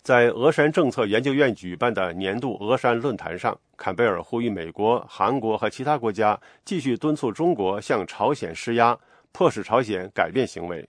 [0.03, 8.95] 在俄山政策研究院举办的年度俄山论坛上，坎贝尔呼吁美国、韩国和其他国家继续敦促中国向朝鲜施压，
[9.31, 10.87] 迫使朝鲜改变行为。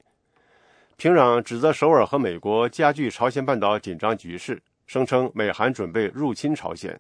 [0.99, 4.61] 平壤指责首尔和美国加剧朝鲜半岛紧张局势。
[4.87, 6.99] 声称美韩准备入侵朝鲜。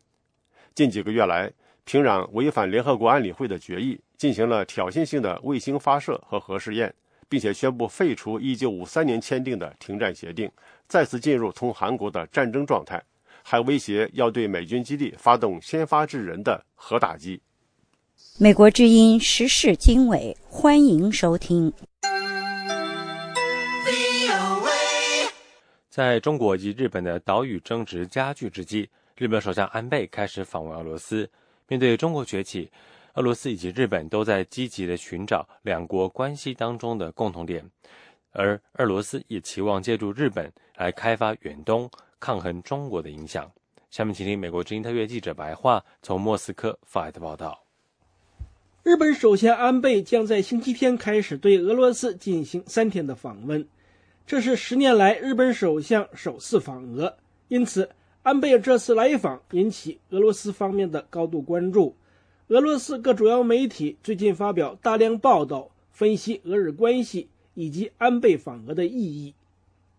[0.75, 1.51] 近几个月来，
[1.85, 6.93] 平壤违反联合国安理会的决议，进行了挑衅性的卫星发射和核试验，
[7.29, 10.51] 并且宣布废除1953年签订的停战协定，
[10.89, 13.03] 再次进入同韩国的战争状态，
[13.43, 17.41] 还威胁要对美军基地发动先发制人的核打击。
[18.39, 21.73] 美国之音时事经纬，欢迎收听。
[25.97, 28.87] 在中国及日本的岛屿争执加剧之际，
[29.17, 31.27] 日本首相安倍开始访问俄罗斯。
[31.69, 32.71] 面对中国崛起，
[33.15, 37.65] 俄罗斯以及日本都在积极的寻找两国关系当中的共同点，
[38.33, 41.91] 而俄罗斯也期望借助日本来开发远东，
[42.21, 43.51] 抗衡中国的影响。
[43.89, 47.59] 下面请听美国之音特约记者白话从莫斯科发来的报道：
[48.83, 53.67] 日本首相安倍将在星期天开始对俄罗斯进行三天的访问。
[54.27, 57.15] 这是十年来日本首相首次访俄，
[57.47, 57.89] 因此
[58.25, 61.95] 安倍这次来访引起俄罗斯方面的高度关注。
[62.49, 69.33] 俄罗斯各主要媒体最近发表大量报道，分析俄日关系以及安倍访俄的意义。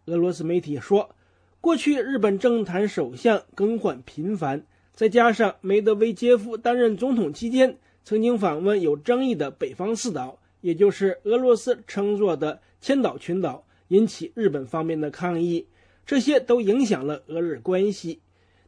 [0.08, 1.16] 俄罗斯媒体说，
[1.62, 15.66] 过去日本政坛首相更换频繁，再加上梅德韦杰夫担任总统期间曾经访问有争议的北方四岛，也就是俄罗斯称作的千岛群岛，引起日本方面的抗议，
[16.06, 18.20] 这些都影响了俄日关系。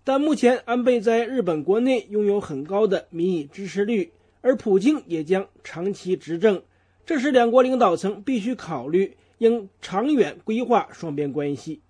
[0.03, 4.11] 但目前安倍在日本国内拥有很高的民意支持率，
[4.41, 6.63] 而普京也将长期执政，
[7.05, 11.81] 这是两国领导层必须考虑应长远规划双边关系。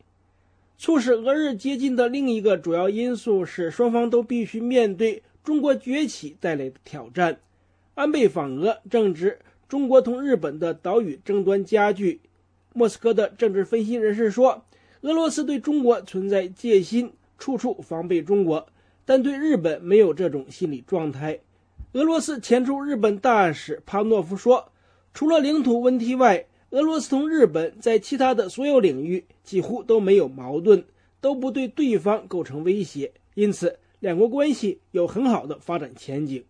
[0.78, 7.40] 促使俄日接近的另一个主要因素是，双方都必须面对中国崛起带来的挑战。
[7.96, 12.22] 安倍访俄正值中国同日本的岛屿争端加剧。
[12.80, 14.64] 莫斯科的政治分析人士说，
[15.02, 18.66] 俄罗斯对中国存在戒心，处处防备中国，
[19.04, 21.38] 但对日本没有这种心理状态。
[21.92, 24.72] 俄罗斯前驻日本大使帕诺夫说，
[25.14, 30.82] 除了领土问题外，俄罗斯同日本在其他的所有领域几乎都没有矛盾，
[31.20, 36.42] 都不对对方构成威胁，因此两国关系有很好的发展前景。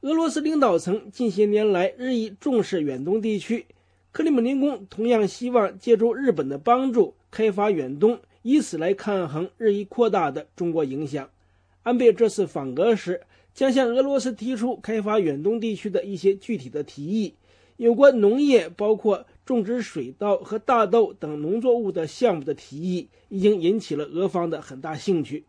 [0.00, 3.66] 俄罗斯领导层近些年来日益重视远东地区，
[4.16, 11.28] 克里姆林宫同样希望借助日本的帮助开发远东，以此来抗衡日益扩大的中国影响。
[11.82, 13.20] 安倍这次访俄时
[13.52, 17.34] 将向俄罗斯提出开发远东地区的一些具体的提议。
[17.76, 25.44] 有关农业，包括种植水稻和大豆等农作物的项目的提议，已经引起了俄方的很大兴趣。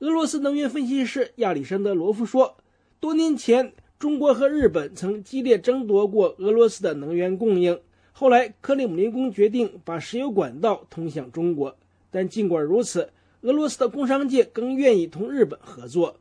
[0.00, 2.58] 俄罗斯能源分析师亚历山德罗夫说
[3.00, 3.72] ：“多年前，
[4.02, 7.78] 中国和日本曾激烈争夺过俄罗斯的能源供应。
[8.10, 11.78] 后来，克里姆林宫决定把石油管道通向中国。
[12.10, 13.08] 但尽管如此，
[13.42, 16.16] 俄罗斯的工商界更愿意同日本合作。”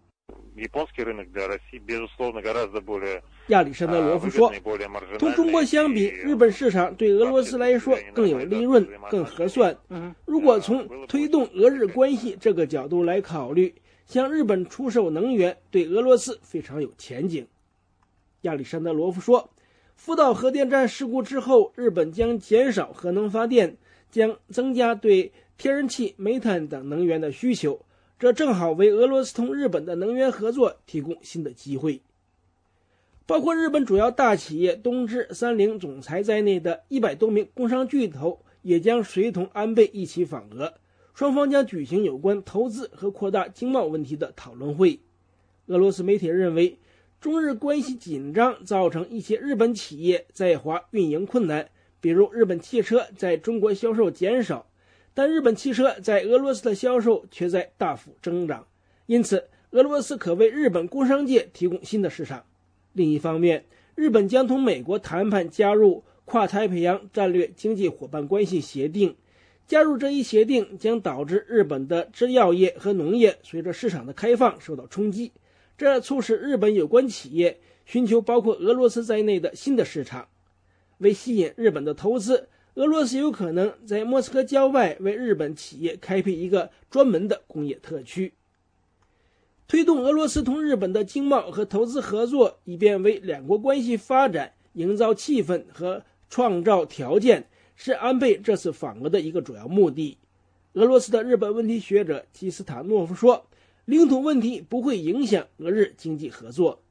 [3.47, 4.53] 亚历山德罗夫说
[5.17, 9.75] ：“同中国相比，日本市场对俄罗斯来说更有利润、更合算。
[10.25, 13.73] 如果从推动俄日关系这个角度来考虑，
[14.05, 17.43] 向日本出售能源对俄罗斯非常有前景。”
[18.41, 19.49] 亚历山德罗夫说
[19.95, 23.77] ：“福岛核电站事故之后，日本将减少核能发电，
[24.09, 27.85] 将增加对天然气、煤炭等能源的需求。”
[28.17, 32.03] 这正好为俄罗斯同日本的能源合作提供新的机会。
[33.25, 40.73] 包括日本主要大企业东芝、三菱总裁在内的一百多名工商巨头也将随同安倍一起访俄，
[41.15, 44.99] 双方将举行有关投资和扩大经贸问题的讨论会。
[45.65, 46.77] 俄罗斯媒体认为，
[47.22, 51.69] 中日关系紧张造成一些日本企业在华运营困难，
[51.99, 54.67] 比如日本汽车在中国销售减少。
[55.13, 58.65] 但日本汽车在俄罗斯的销售却在大幅增长，
[59.05, 62.43] 因此俄罗斯可为日本工商界提供新的市场。
[62.93, 69.15] 另一方面，日本将同美国谈判加入跨太平洋战略经济伙伴关系协定。
[69.67, 75.32] 加入这一协定将导致日本的制药业和农业随着市场的开放受到冲击，
[75.82, 80.27] 这促使日本有关企业寻求包括俄罗斯在内的新的市场。
[80.99, 82.49] 为吸引日本的投资。
[82.75, 88.32] 俄罗斯有可能在莫斯科郊外为日本企业开辟一个专门的工业特区，
[89.67, 100.19] 推动俄罗斯同日本的经贸和投资合作，以便为两国关系发展营造气氛和创造条件，是安倍这次访俄的一个主要目的。
[100.73, 103.47] 俄罗斯的日本问题学者基斯塔诺夫说
[103.91, 106.81] ：“领土问题不会影响俄日经济合作。”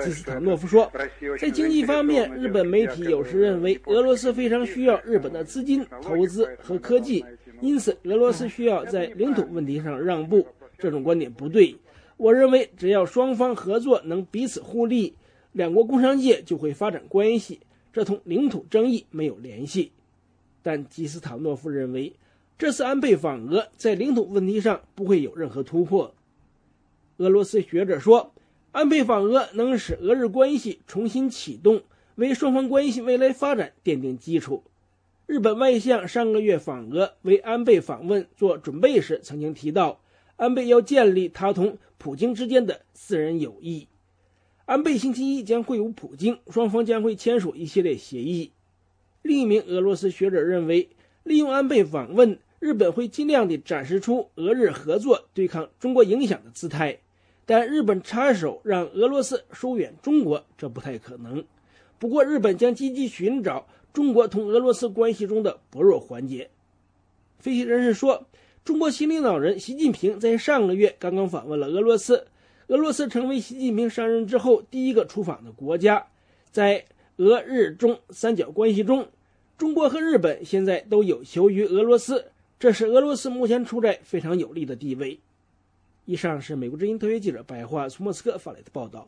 [0.00, 0.90] 基斯塔诺夫说，
[1.38, 7.24] 在经济方面，日本媒体有时认为俄罗斯非常需要日本的资金、投资和科技，
[7.60, 10.44] 因此俄罗斯需要在领土问题上让步。
[10.76, 11.76] 这种观点不对。
[12.16, 15.14] 我认为，只要双方合作能彼此互利，
[15.52, 17.60] 两国工商界就会发展关系，
[17.92, 19.92] 这同领土争议没有联系。
[20.62, 22.12] 但基斯塔诺夫认为，
[22.56, 26.14] 这次安倍访俄在领土问题上不会有任何突破。
[27.16, 28.32] 俄罗斯学者说，
[28.70, 31.82] 安倍访俄能使俄日关系重新启动，
[32.14, 34.62] 为双方关系未来发展奠定基础。
[35.26, 40.00] 日本外相上个月访俄，为安倍访问做准备时，曾经提到，
[40.36, 43.88] 安倍要建立他同普京之间的私人友谊。
[44.66, 48.52] 安倍星期一将会晤普京，双方将会签署一系列协议。
[49.22, 50.90] 另一名俄罗斯学者认为，
[51.22, 56.98] 利用安倍访问，日本会尽量地展示出俄日合作对抗中国影响的姿态。
[57.44, 61.44] 但日本插手让俄罗斯疏远中国，这不太可能。
[61.98, 66.48] 不过，日本将积极寻找中国同俄罗斯关系中的薄弱环节。
[67.38, 68.26] 分析人士说，
[68.64, 72.26] 中国新领导人习近平在上个月刚刚访问了俄罗斯，
[72.68, 76.06] 俄罗斯成为习近平上任之后第一个出访的国家。
[76.50, 76.86] 在
[77.18, 79.06] 俄日中三角关系中，
[79.58, 82.24] 中国和日本现在都有求于俄罗斯。
[82.64, 85.20] 这是俄罗斯目前处在非常有利的地位。
[86.06, 89.06] 以上是美国之音特约记者白桦从莫斯科发来的报道。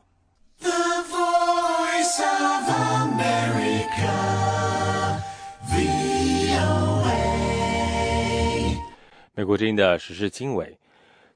[9.35, 10.77] 美国之音的时事经纬。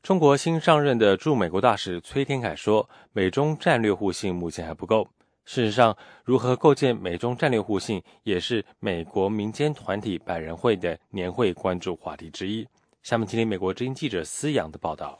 [0.02, 5.08] 中国新上任的驻美国大使崔天凯说：“美中战略互信目前还不够。
[5.52, 12.64] 事实上，如何构建美中战略互信，也是美国民间团体百人会的年会关注话题之一。”
[13.02, 15.18] 下面听听美国之音记者思阳的报道。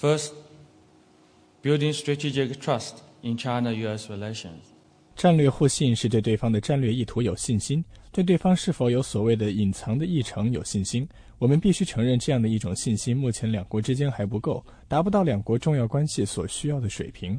[0.00, 0.30] First,
[1.62, 4.10] building strategic trust in China-U.S.
[4.10, 4.72] relations.
[5.14, 11.06] 战略互信是对对方的战略意图有信心，对对方是否有所谓的隐藏的议程有信心。
[11.38, 17.38] 我们必须承认，这样的一种信心，目前两国之间还不够，达不到两国重要关系所需要的水平。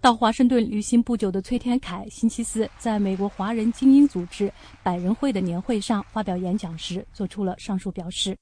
[0.00, 8.36] 到华盛顿旅行不久的崔天凯，星期四在美国华人精英组织百人会的年会上发表演讲时，做出了上述表示。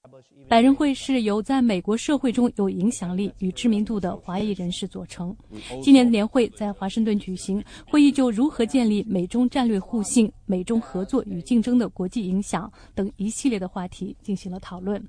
[0.47, 5.35] 百人会是由在美国社会中有影响力与知名度的华裔人士组成。
[5.83, 15.03] 今年的年会在华盛顿举行，会议就如何建立美中战略互信、美中合作与竞争的国际影响等一系列的话题进行了讨论。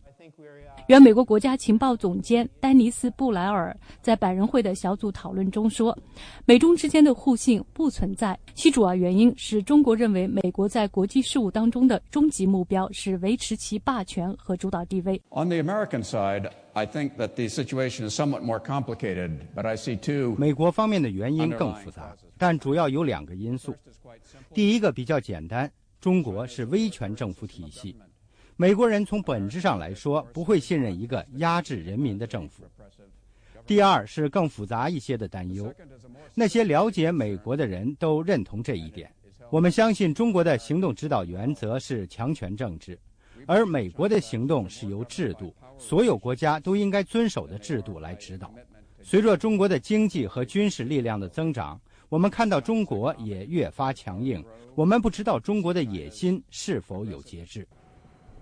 [0.88, 5.98] 原美国国家情报总监丹尼斯·布莱尔在百人会的小组讨论中说
[6.46, 19.76] ：“美中之间的互信不存在，其主要原因是中国认为美国在国际事务当中的终极目标是维持其霸权和主导地位。” On the American side, I think that the situation is somewhat more complicated, but I
[19.76, 20.36] see two.
[20.38, 23.76] 美国方面的原因更复杂，但主要有两个因素。
[24.54, 27.96] 第一个比较简单，中国是威权政府体系。
[28.58, 32.64] 美国人从本质上来说不会信任一个压制人民的政府。
[33.66, 35.74] 第二是更复杂一些的担忧，
[36.34, 39.12] 那些了解美国的人都认同这一点。
[39.50, 42.98] 我们相信中国的行动指导原则是强权政治，
[43.46, 48.54] 而美国的行动是由制度，所有国家都应该遵守的制度来指导。
[49.02, 54.44] 随着中国的经济和军事力量的增长，我们看到中国也越发强硬。
[54.76, 57.68] 我们不知道中国的野心是否有节制。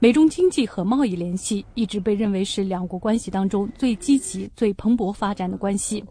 [0.03, 6.03] 美中经济和贸易联系一直被认为是两国关系当中最积极、最蓬勃发展的关系。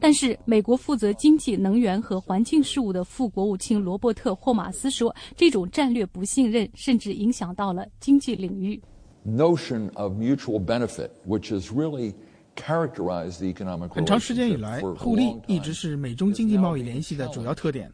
[0.00, 8.82] 但是，美国负责经济、能源和环境事务的副国务卿罗伯特·霍马斯说，这种战略不信任甚至影响到了经济领域。
[9.24, 12.14] Notion of mutual benefit, which is really
[12.56, 13.90] characterized the economic.
[13.90, 17.88] 很长时间以来，互利一直是美中经济贸易联系的主要特点。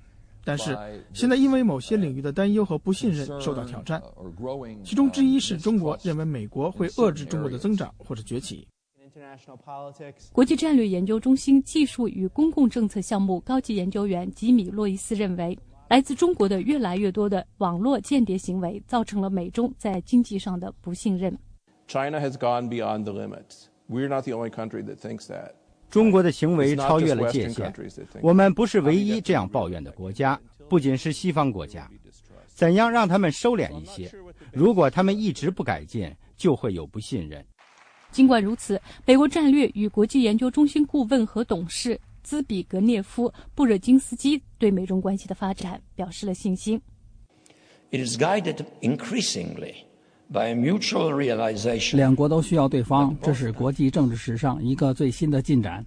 [0.45, 0.77] 但是
[1.13, 4.03] 现在，因为某些领域的担忧和不信任受到挑战，
[4.85, 8.67] 其中之一是中国认为美国会遏制中国的增长或者崛起。
[10.33, 21.37] 国际战略研究中心技术与公共政策项目高级研究员吉米·洛伊斯认为，来自中国的越来越多的网络间谍行为，造成了美中在经济上的不信任。
[21.87, 23.67] China has gone beyond the limits.
[23.89, 25.53] We're not the only country that thinks that.
[25.95, 27.73] 中国的行为超越了界限，
[28.21, 30.37] 我们不是唯一这样抱怨的国家，
[30.69, 31.89] 不仅是西方国家。
[32.49, 34.11] 怎样让他们收敛一些？
[34.53, 37.47] 如果他们一直不改进，就会有不信任。
[38.11, 46.83] 尽管如此，美国战略与国际研究中心顾问和董事兹比格涅夫·布热津斯基对美中关系的发展表示了信心。
[47.93, 49.75] It is guided increasingly.
[51.97, 55.85] 两国都需要对方，这是国际政治史上一个最新的进展。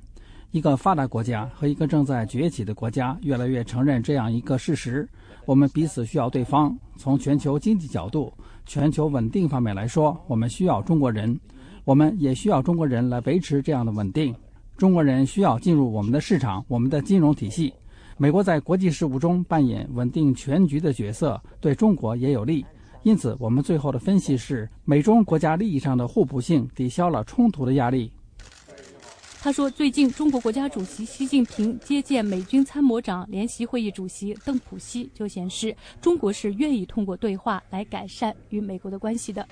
[0.51, 5.07] 一个发达国家和一个正在崛起的国家越来越承认这样一个事实：
[5.45, 6.77] 我们彼此需要对方。
[6.95, 8.31] 从全球经济角度、
[8.65, 11.37] 全球稳定方面来说，我们需要中国人，
[11.83, 14.33] 我们也需要中国人来维持这样的稳定。
[14.77, 17.73] 中国人需要进入我们的市场、我们的金融体系。
[18.17, 22.65] 美国在国际事务中扮演稳定全局的角色，对中国也有利。
[23.07, 28.11] 因此，我们最后的分析是，美中国家利益上的互补性抵消了冲突的压力。
[29.39, 39.47] 他说，最近中国国家主席习近平接见美军参谋长联席会议主席邓普西，就显示中国是愿意通过对话来改善与美国的关系的。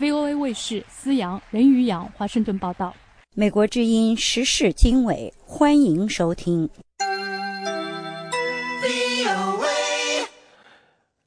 [0.00, 2.92] VOA 卫视思阳任宇阳华盛顿报道。
[3.36, 6.68] 美国之音时事经纬，欢迎收听。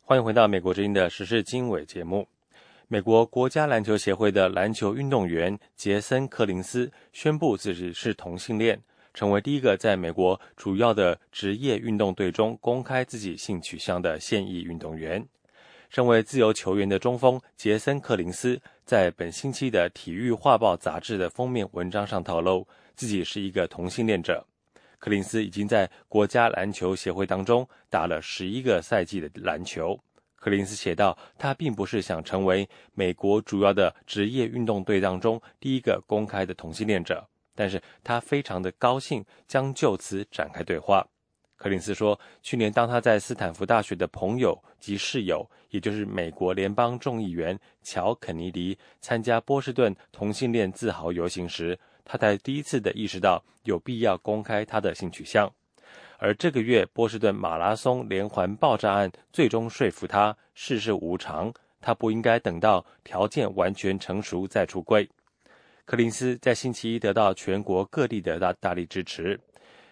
[0.07, 2.27] 欢迎回到美国之音的时事经纬节目。
[2.87, 8.79] 美国国家篮球协会的篮球运动员杰森·柯林斯宣布自己是同性恋，
[9.15, 15.27] 成为第一个在美国主要的职业运动队中公开自己性取向的现役运动员。
[15.89, 24.45] 身为自由球员的中锋杰森·柯林斯，在本星期的《体育画报》杂志的封面文章上透露，自己是一个同性恋者。
[25.05, 29.95] 柯林斯已经在国家篮球协会当中打了十一个赛季的篮球。
[30.33, 41.07] 柯林斯写道：“他并不是想成为美国主要的职业运动队当中第一个公开的同性恋者，但是他非常的高兴将就此展开对话。”
[41.55, 55.51] 柯林斯说：“去年当他在斯坦福大学的朋友及室友，也就是美国联邦众议员乔·肯尼迪参加波士顿同性恋自豪游行时，他才第一次的意识到有必要公开他的性取向。
[56.17, 65.09] 而这个月波士顿马拉松连环爆炸案最终说服他世事无常，他不应该等到条件完全成熟再出柜。”
[65.85, 69.39] 柯林斯在星期一得到全国各地的大大力支持。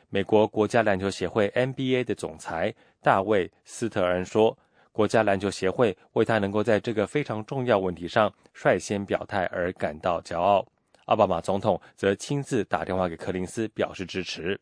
[0.10, 4.58] 美国国家篮球协会 NBA 的总裁大卫·斯特恩说
[4.92, 10.66] ：“国家篮球协会为他能够在这个非常重要问题上率先表态而感到骄傲。”
[11.06, 14.60] 奥巴马总统则亲自打电话给柯林斯表示支持。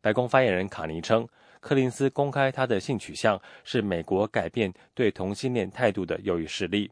[0.00, 1.28] 白宫发言人卡尼称，
[1.60, 6.90] 柯林斯公开他的性取向是美国改变对同性恋态度的又一事例。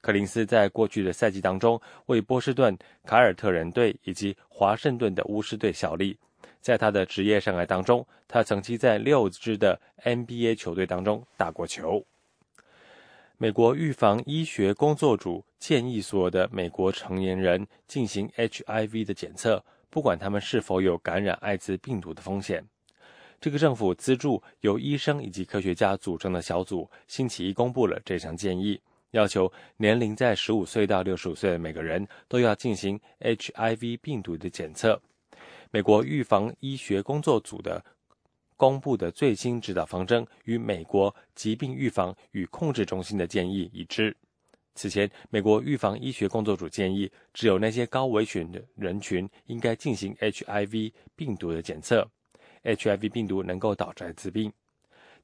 [0.00, 2.74] 柯林斯在过去的赛季当中为波士顿
[3.04, 6.16] 凯尔特人队以及华盛顿的巫师队效力。
[6.62, 12.02] 在他的职业生涯当中，他曾经在六支的 NBA 球队当中打过球。
[13.42, 22.62] 美国预防医学工作组建议所有的美国成年人进行 HIV 的检测，不管他们是否有感染艾滋病毒的风险。
[23.40, 28.78] 这个政府资助由医生以及科学家组成的小组星期一公布了这项建议，
[29.12, 35.00] 要求年龄在十五岁到六十五岁的每个人都要进行 HIV 病毒的检测。
[35.70, 37.82] 美国预防医学工作组的
[38.60, 44.14] 公布的最新指导方针与美国疾病预防与控制中心的建议一致。
[44.74, 52.06] 此前，美国预防医学工作组建议，只有那些高危群的人群应该进行 HIV 病毒的检测。
[52.62, 54.52] HIV 病毒能够导致艾滋病。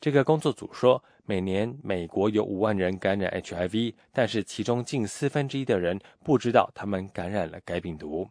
[0.00, 8.26] 这个工作组说，每年美国有五万人感染 HIV，但是其中近四分之一的人不知道他们感染了该病毒。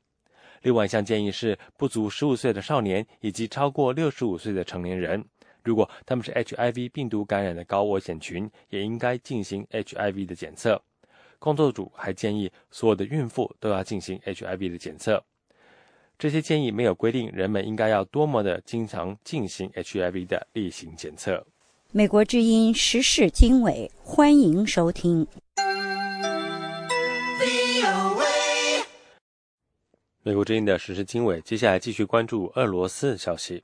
[0.66, 5.24] 另外一项建议是，不足十五岁的少年以及超过六十五岁的成年人，
[5.64, 10.82] 如果他们是 HIV 病毒感染的高危险群，也应该进行 HIV 的检测。
[11.38, 15.24] 工作组还建议所有的孕妇都要进行 HIV 的检测。
[16.18, 21.46] 这些建议没有规定人们应该要多么的经常进行 HIV 的例行检测。
[21.92, 25.28] 美国之音时事经纬，欢迎收听。
[30.28, 33.64] 美国之音的实时经纬，接下来继续关注俄罗斯消息。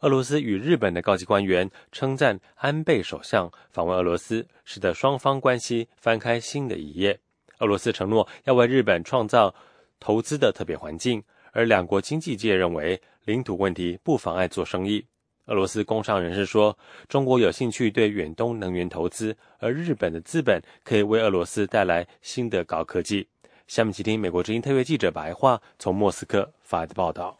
[0.00, 7.18] 俄罗斯与日本的高级官员称赞安倍首相访问俄罗斯，使得双方关系翻开新的一页。
[7.60, 9.54] 俄罗斯承诺要为日本创造
[9.98, 15.06] 投资的特别环境，而两国经济界认为领土问题不妨碍做生意。
[15.46, 16.76] 俄罗斯工商人士说，
[17.08, 23.26] 中国有兴趣对远东能源投资，而日本的资本可以为俄罗斯带来新的高科技。
[23.66, 27.38] 下面请听美国之音特约记者白话从莫斯科发来的报道。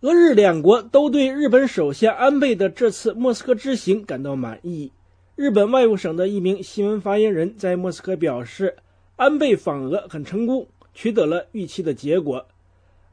[0.00, 4.90] 俄日两国都对日本首相安倍的这次莫斯科之行感到满意。
[5.36, 8.76] 日本外务省的一名新闻发言人，在莫斯科表示，
[9.16, 12.46] 安倍访俄很成功，取得了预期的结果。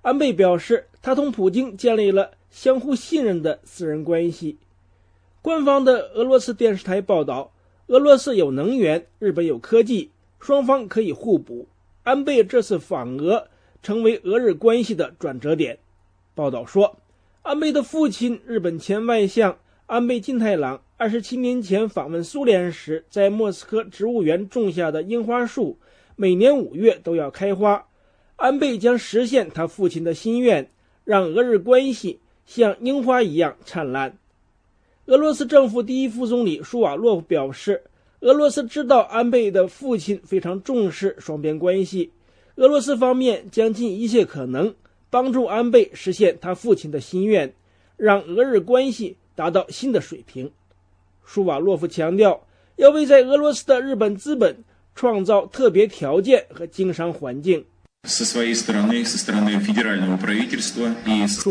[0.02, 4.58] 安倍表示，他同普京建立了相互信任的私人关系。
[5.42, 7.52] 官方的俄罗斯电视台报道，
[7.88, 10.10] 俄罗斯有能源，日本有科技，
[10.40, 11.68] 双方可以互补。
[12.04, 13.47] 安倍这次访俄
[13.84, 15.78] 成为俄日关系的转折点。
[16.34, 16.97] 报道说，
[17.41, 25.78] 安倍的父亲日本前外相安倍晋太郎二十七年前访问苏联时，在莫斯科植物园种下的樱花树，
[26.16, 27.86] 每年五月都要开花。
[28.38, 30.72] 安倍将实现他父亲的心愿，
[31.04, 34.18] 让俄日关系像樱花一样灿烂。
[35.06, 37.84] 俄罗斯政府第一副总理舒瓦洛夫表示。
[38.22, 42.12] 俄罗斯知道安倍的父亲非常重视双边关系，
[42.56, 44.76] 俄罗斯方面将尽一切可能
[45.10, 47.54] 帮助安倍实现他父亲的心愿，
[47.96, 50.52] 让俄日关系达到新的水平。
[51.24, 52.46] 舒瓦洛夫强调，
[52.76, 57.66] 要为在俄罗斯的日本资本创造特别条件和经商环境。
[58.08, 58.24] 舒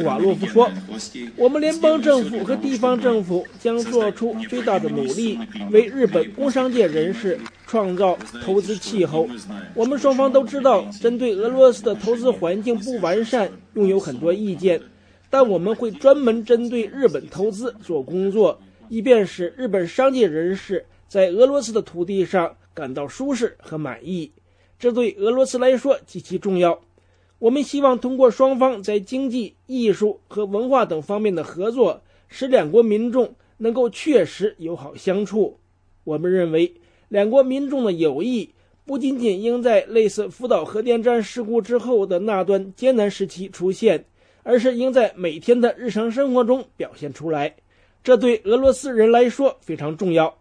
[0.03, 0.71] 瓦洛夫说
[1.37, 5.39] ：“我们联邦政府和地方政府将做出最大的努力，
[5.71, 9.29] 为日本工商界人士创造投资气候。
[9.75, 14.81] 我们双方都知道，针对俄罗斯的投资环境不完善，拥有很多意见。
[15.29, 24.33] 但我们会专门针对日本投资做工作，以便使日本商界人士在俄罗斯的土地上感到舒适和满意。”
[24.79, 26.81] 这对俄罗斯来说极其重要。
[27.41, 35.59] 我们希望通过双方在经济、艺术和文化等方面的合作，使两国民众能够确实友好相处。
[36.05, 36.75] 我们认为，
[37.09, 38.51] 两国民众的友谊
[38.85, 44.05] 不仅仅应在类似福岛核电站事故之后的那段艰难时期出现，
[44.43, 47.57] 而是应在每天的日常生活中表现出来。
[48.03, 50.38] 这对俄罗斯人来说非常重要。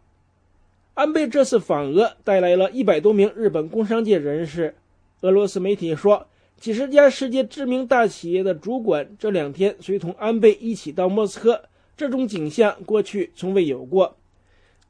[0.97, 4.73] 安倍这次访俄带来了一百多名日本工商界人士。
[5.21, 6.25] 俄罗斯媒体说，
[6.59, 14.17] 几十家世界知名大企业的主管这两天随同安倍一起到莫斯科，这种景象过去从未有过。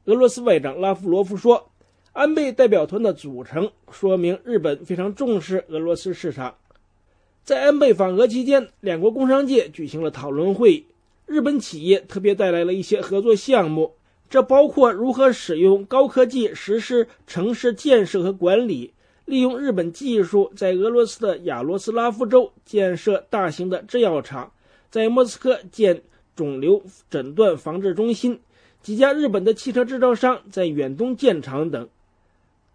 [0.06, 1.72] 俄罗斯外长拉夫罗夫说，
[2.14, 6.56] 安倍代表团的组成说明日本非常重视俄罗斯市场。
[7.44, 10.86] 在安倍访俄期间，两国工商界举行了讨论会。
[11.26, 13.96] 日本企业特别带来了一些合作项目，
[14.30, 18.94] 这包括如何使用高科技实施城市建设和管理，
[19.26, 24.52] 利用日本技术在俄罗斯的亚罗斯拉夫州建设大型的制药厂，
[24.90, 26.02] 在莫斯科建
[26.36, 28.40] 肿瘤诊断防治中心，
[28.82, 31.88] 几家日本的汽车制造商在远东建厂等。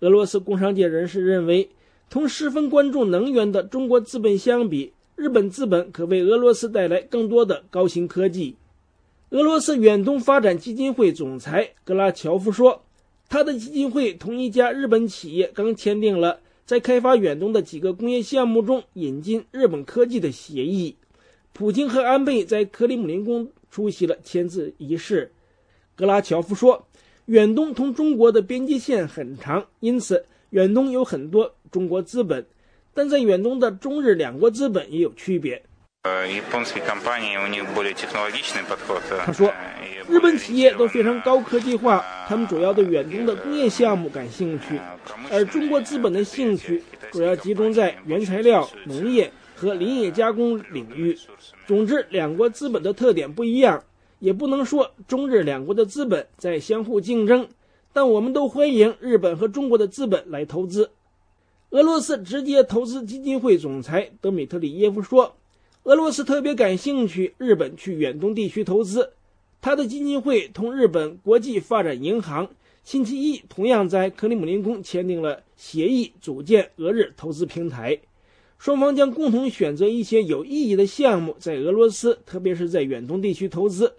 [0.01, 1.71] 俄罗斯工商界人士认为，
[2.11, 4.93] 同十分关注能源的中国资本相比。
[5.15, 8.57] 日本资本可为俄罗斯带来更多的高新科技。
[9.33, 12.83] 俄罗斯远东发展基金会总裁格拉乔夫说
[13.31, 20.97] ：“他的基金会同一家日本企业刚签订了在开发远东的几个工业项目中引进日本科技的协议。”
[21.55, 25.33] 普京和安倍在克里姆林宫出席了签字仪式。
[25.97, 26.87] 格拉乔夫说
[27.25, 32.45] ：“远东同中国的边界线很长，因此远东有很多中国资本。”
[32.93, 35.63] 但在远东的中日两国资本也有区别。
[39.25, 39.53] 他说，
[40.09, 44.81] 日本企业都非常高科技化，他们主要对远东的工业项目感兴趣，
[45.31, 46.83] 而中国资本的兴趣
[47.13, 51.17] 主要集中在原材料、农业和林业加工领域。
[51.69, 53.85] 总之，两国资本的特点不一样，
[54.19, 57.47] 也不能说中日两国的资本在相互竞争。
[57.93, 60.91] 但我们都欢迎日本和中国的资本来投资。
[61.71, 65.37] 俄罗斯直接投资基金会总裁德米特里耶夫说
[65.85, 69.15] ：“俄罗斯特别感兴趣日本去远东地区投资。
[69.61, 72.51] 他的基金会同日本国际发展银行
[72.85, 77.99] 星期一同样在克里姆林宫签订了协议，组建俄日投资平台。
[78.59, 83.95] 双方将共同选择一些有意义的项目在俄罗斯，特别是在远东地区投资。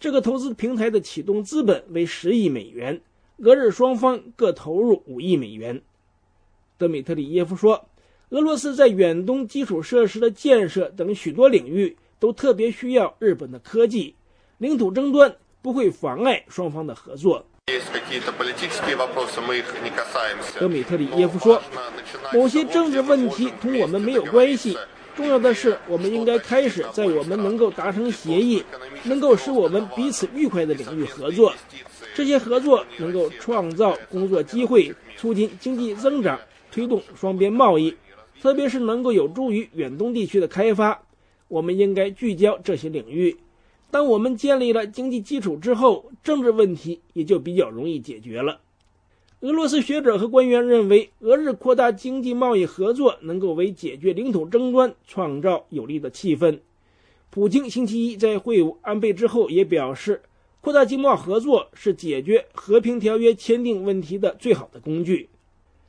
[0.00, 3.00] 这个投资平台的启动资本为十亿美元，
[3.38, 5.82] 俄日双方各投入五亿美元。”
[6.78, 7.86] 德米特里耶夫说
[8.32, 14.14] ：“俄罗斯在远东基础设施的建设等许多领域都特别需要日本的科技。
[14.56, 17.44] 领土争端不会妨碍双方的合作。”
[20.58, 21.60] 德米特里耶夫说
[22.32, 24.78] ：“某些政治问题同我们没有关系。
[25.14, 28.64] 重要的是，我们应该开始在我们能够达成协议、
[29.04, 31.52] 能够使我们彼此愉快的领域合作。
[32.14, 36.40] 这些合作能够创造工作机会，促进经济增长。”
[36.72, 37.94] 推动双边贸易，
[38.42, 41.04] 特别是能够有助于远东地区的开发。
[41.46, 43.36] 我们应该聚焦这些领域。
[43.92, 48.58] 当我们建立了经济基础之后，政治问题也就比较容易解决了。
[49.42, 56.58] 俄罗斯学者和官员认为，俄日扩大经济贸易合作能够为解决领土争端创造有利的气氛。
[57.30, 60.20] 普京星期一在会晤安倍之后也表示，
[60.60, 65.28] 扩大经贸合作是解决和平条约签订问题的最好的工具。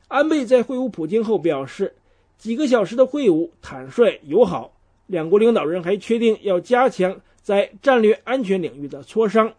[0.06, 1.96] 安倍在会晤普京后表示，
[2.38, 4.72] 几个小时的会晤坦率友好，
[5.06, 9.52] 两国领导人还确定要加强在战略安全领域的磋商。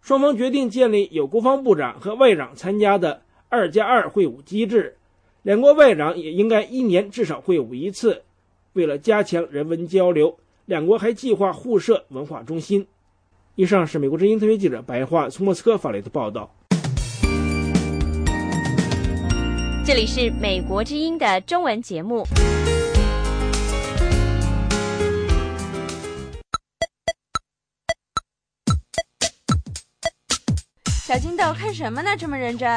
[0.00, 4.96] 双方决定建立有国防部长和外长参加的“二加二”会晤机制，
[5.42, 8.22] 两国外长也应该一年至少会晤一次。
[8.74, 12.86] 为了加强人文交流，两国还计划互设文化中心。
[13.54, 16.54] 以上是美国之音特约记者白桦从莫斯科发来的报道。
[19.86, 22.26] 这里是美国之音的中文节目。
[31.06, 32.16] 小金豆看什么呢？
[32.18, 32.66] 这么认真？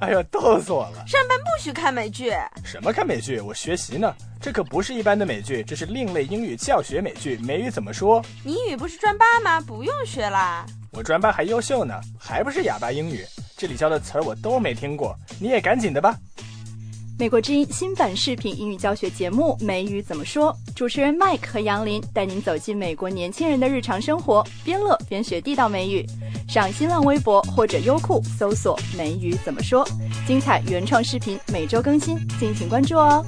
[0.00, 1.04] 哎呀，逗死我了！
[1.08, 2.32] 上班不许看美剧。
[2.64, 3.40] 什么看美剧？
[3.40, 4.14] 我学习呢。
[4.40, 7.36] 这可不是一般的美剧，这是另类英语教学美剧。
[7.38, 8.24] 美语怎么说？
[8.44, 9.60] 你英语不是专八吗？
[9.60, 10.64] 不用学啦。
[10.92, 13.26] 我专八还优秀呢，还不是哑巴英语？
[13.58, 16.16] 这里教的词儿我都没听过，你也赶紧的吧。
[17.18, 26.06] 美国之音新版视频英语教学节目《美语怎么说》，主持人 Mike 和杨林带您走进美国年轻人的日常生活，边乐边学地道美语。
[26.48, 29.84] 上新浪微博或者优酷搜索“美语怎么说”，
[30.24, 33.26] 精彩原创视频每周更新，敬请关注哦。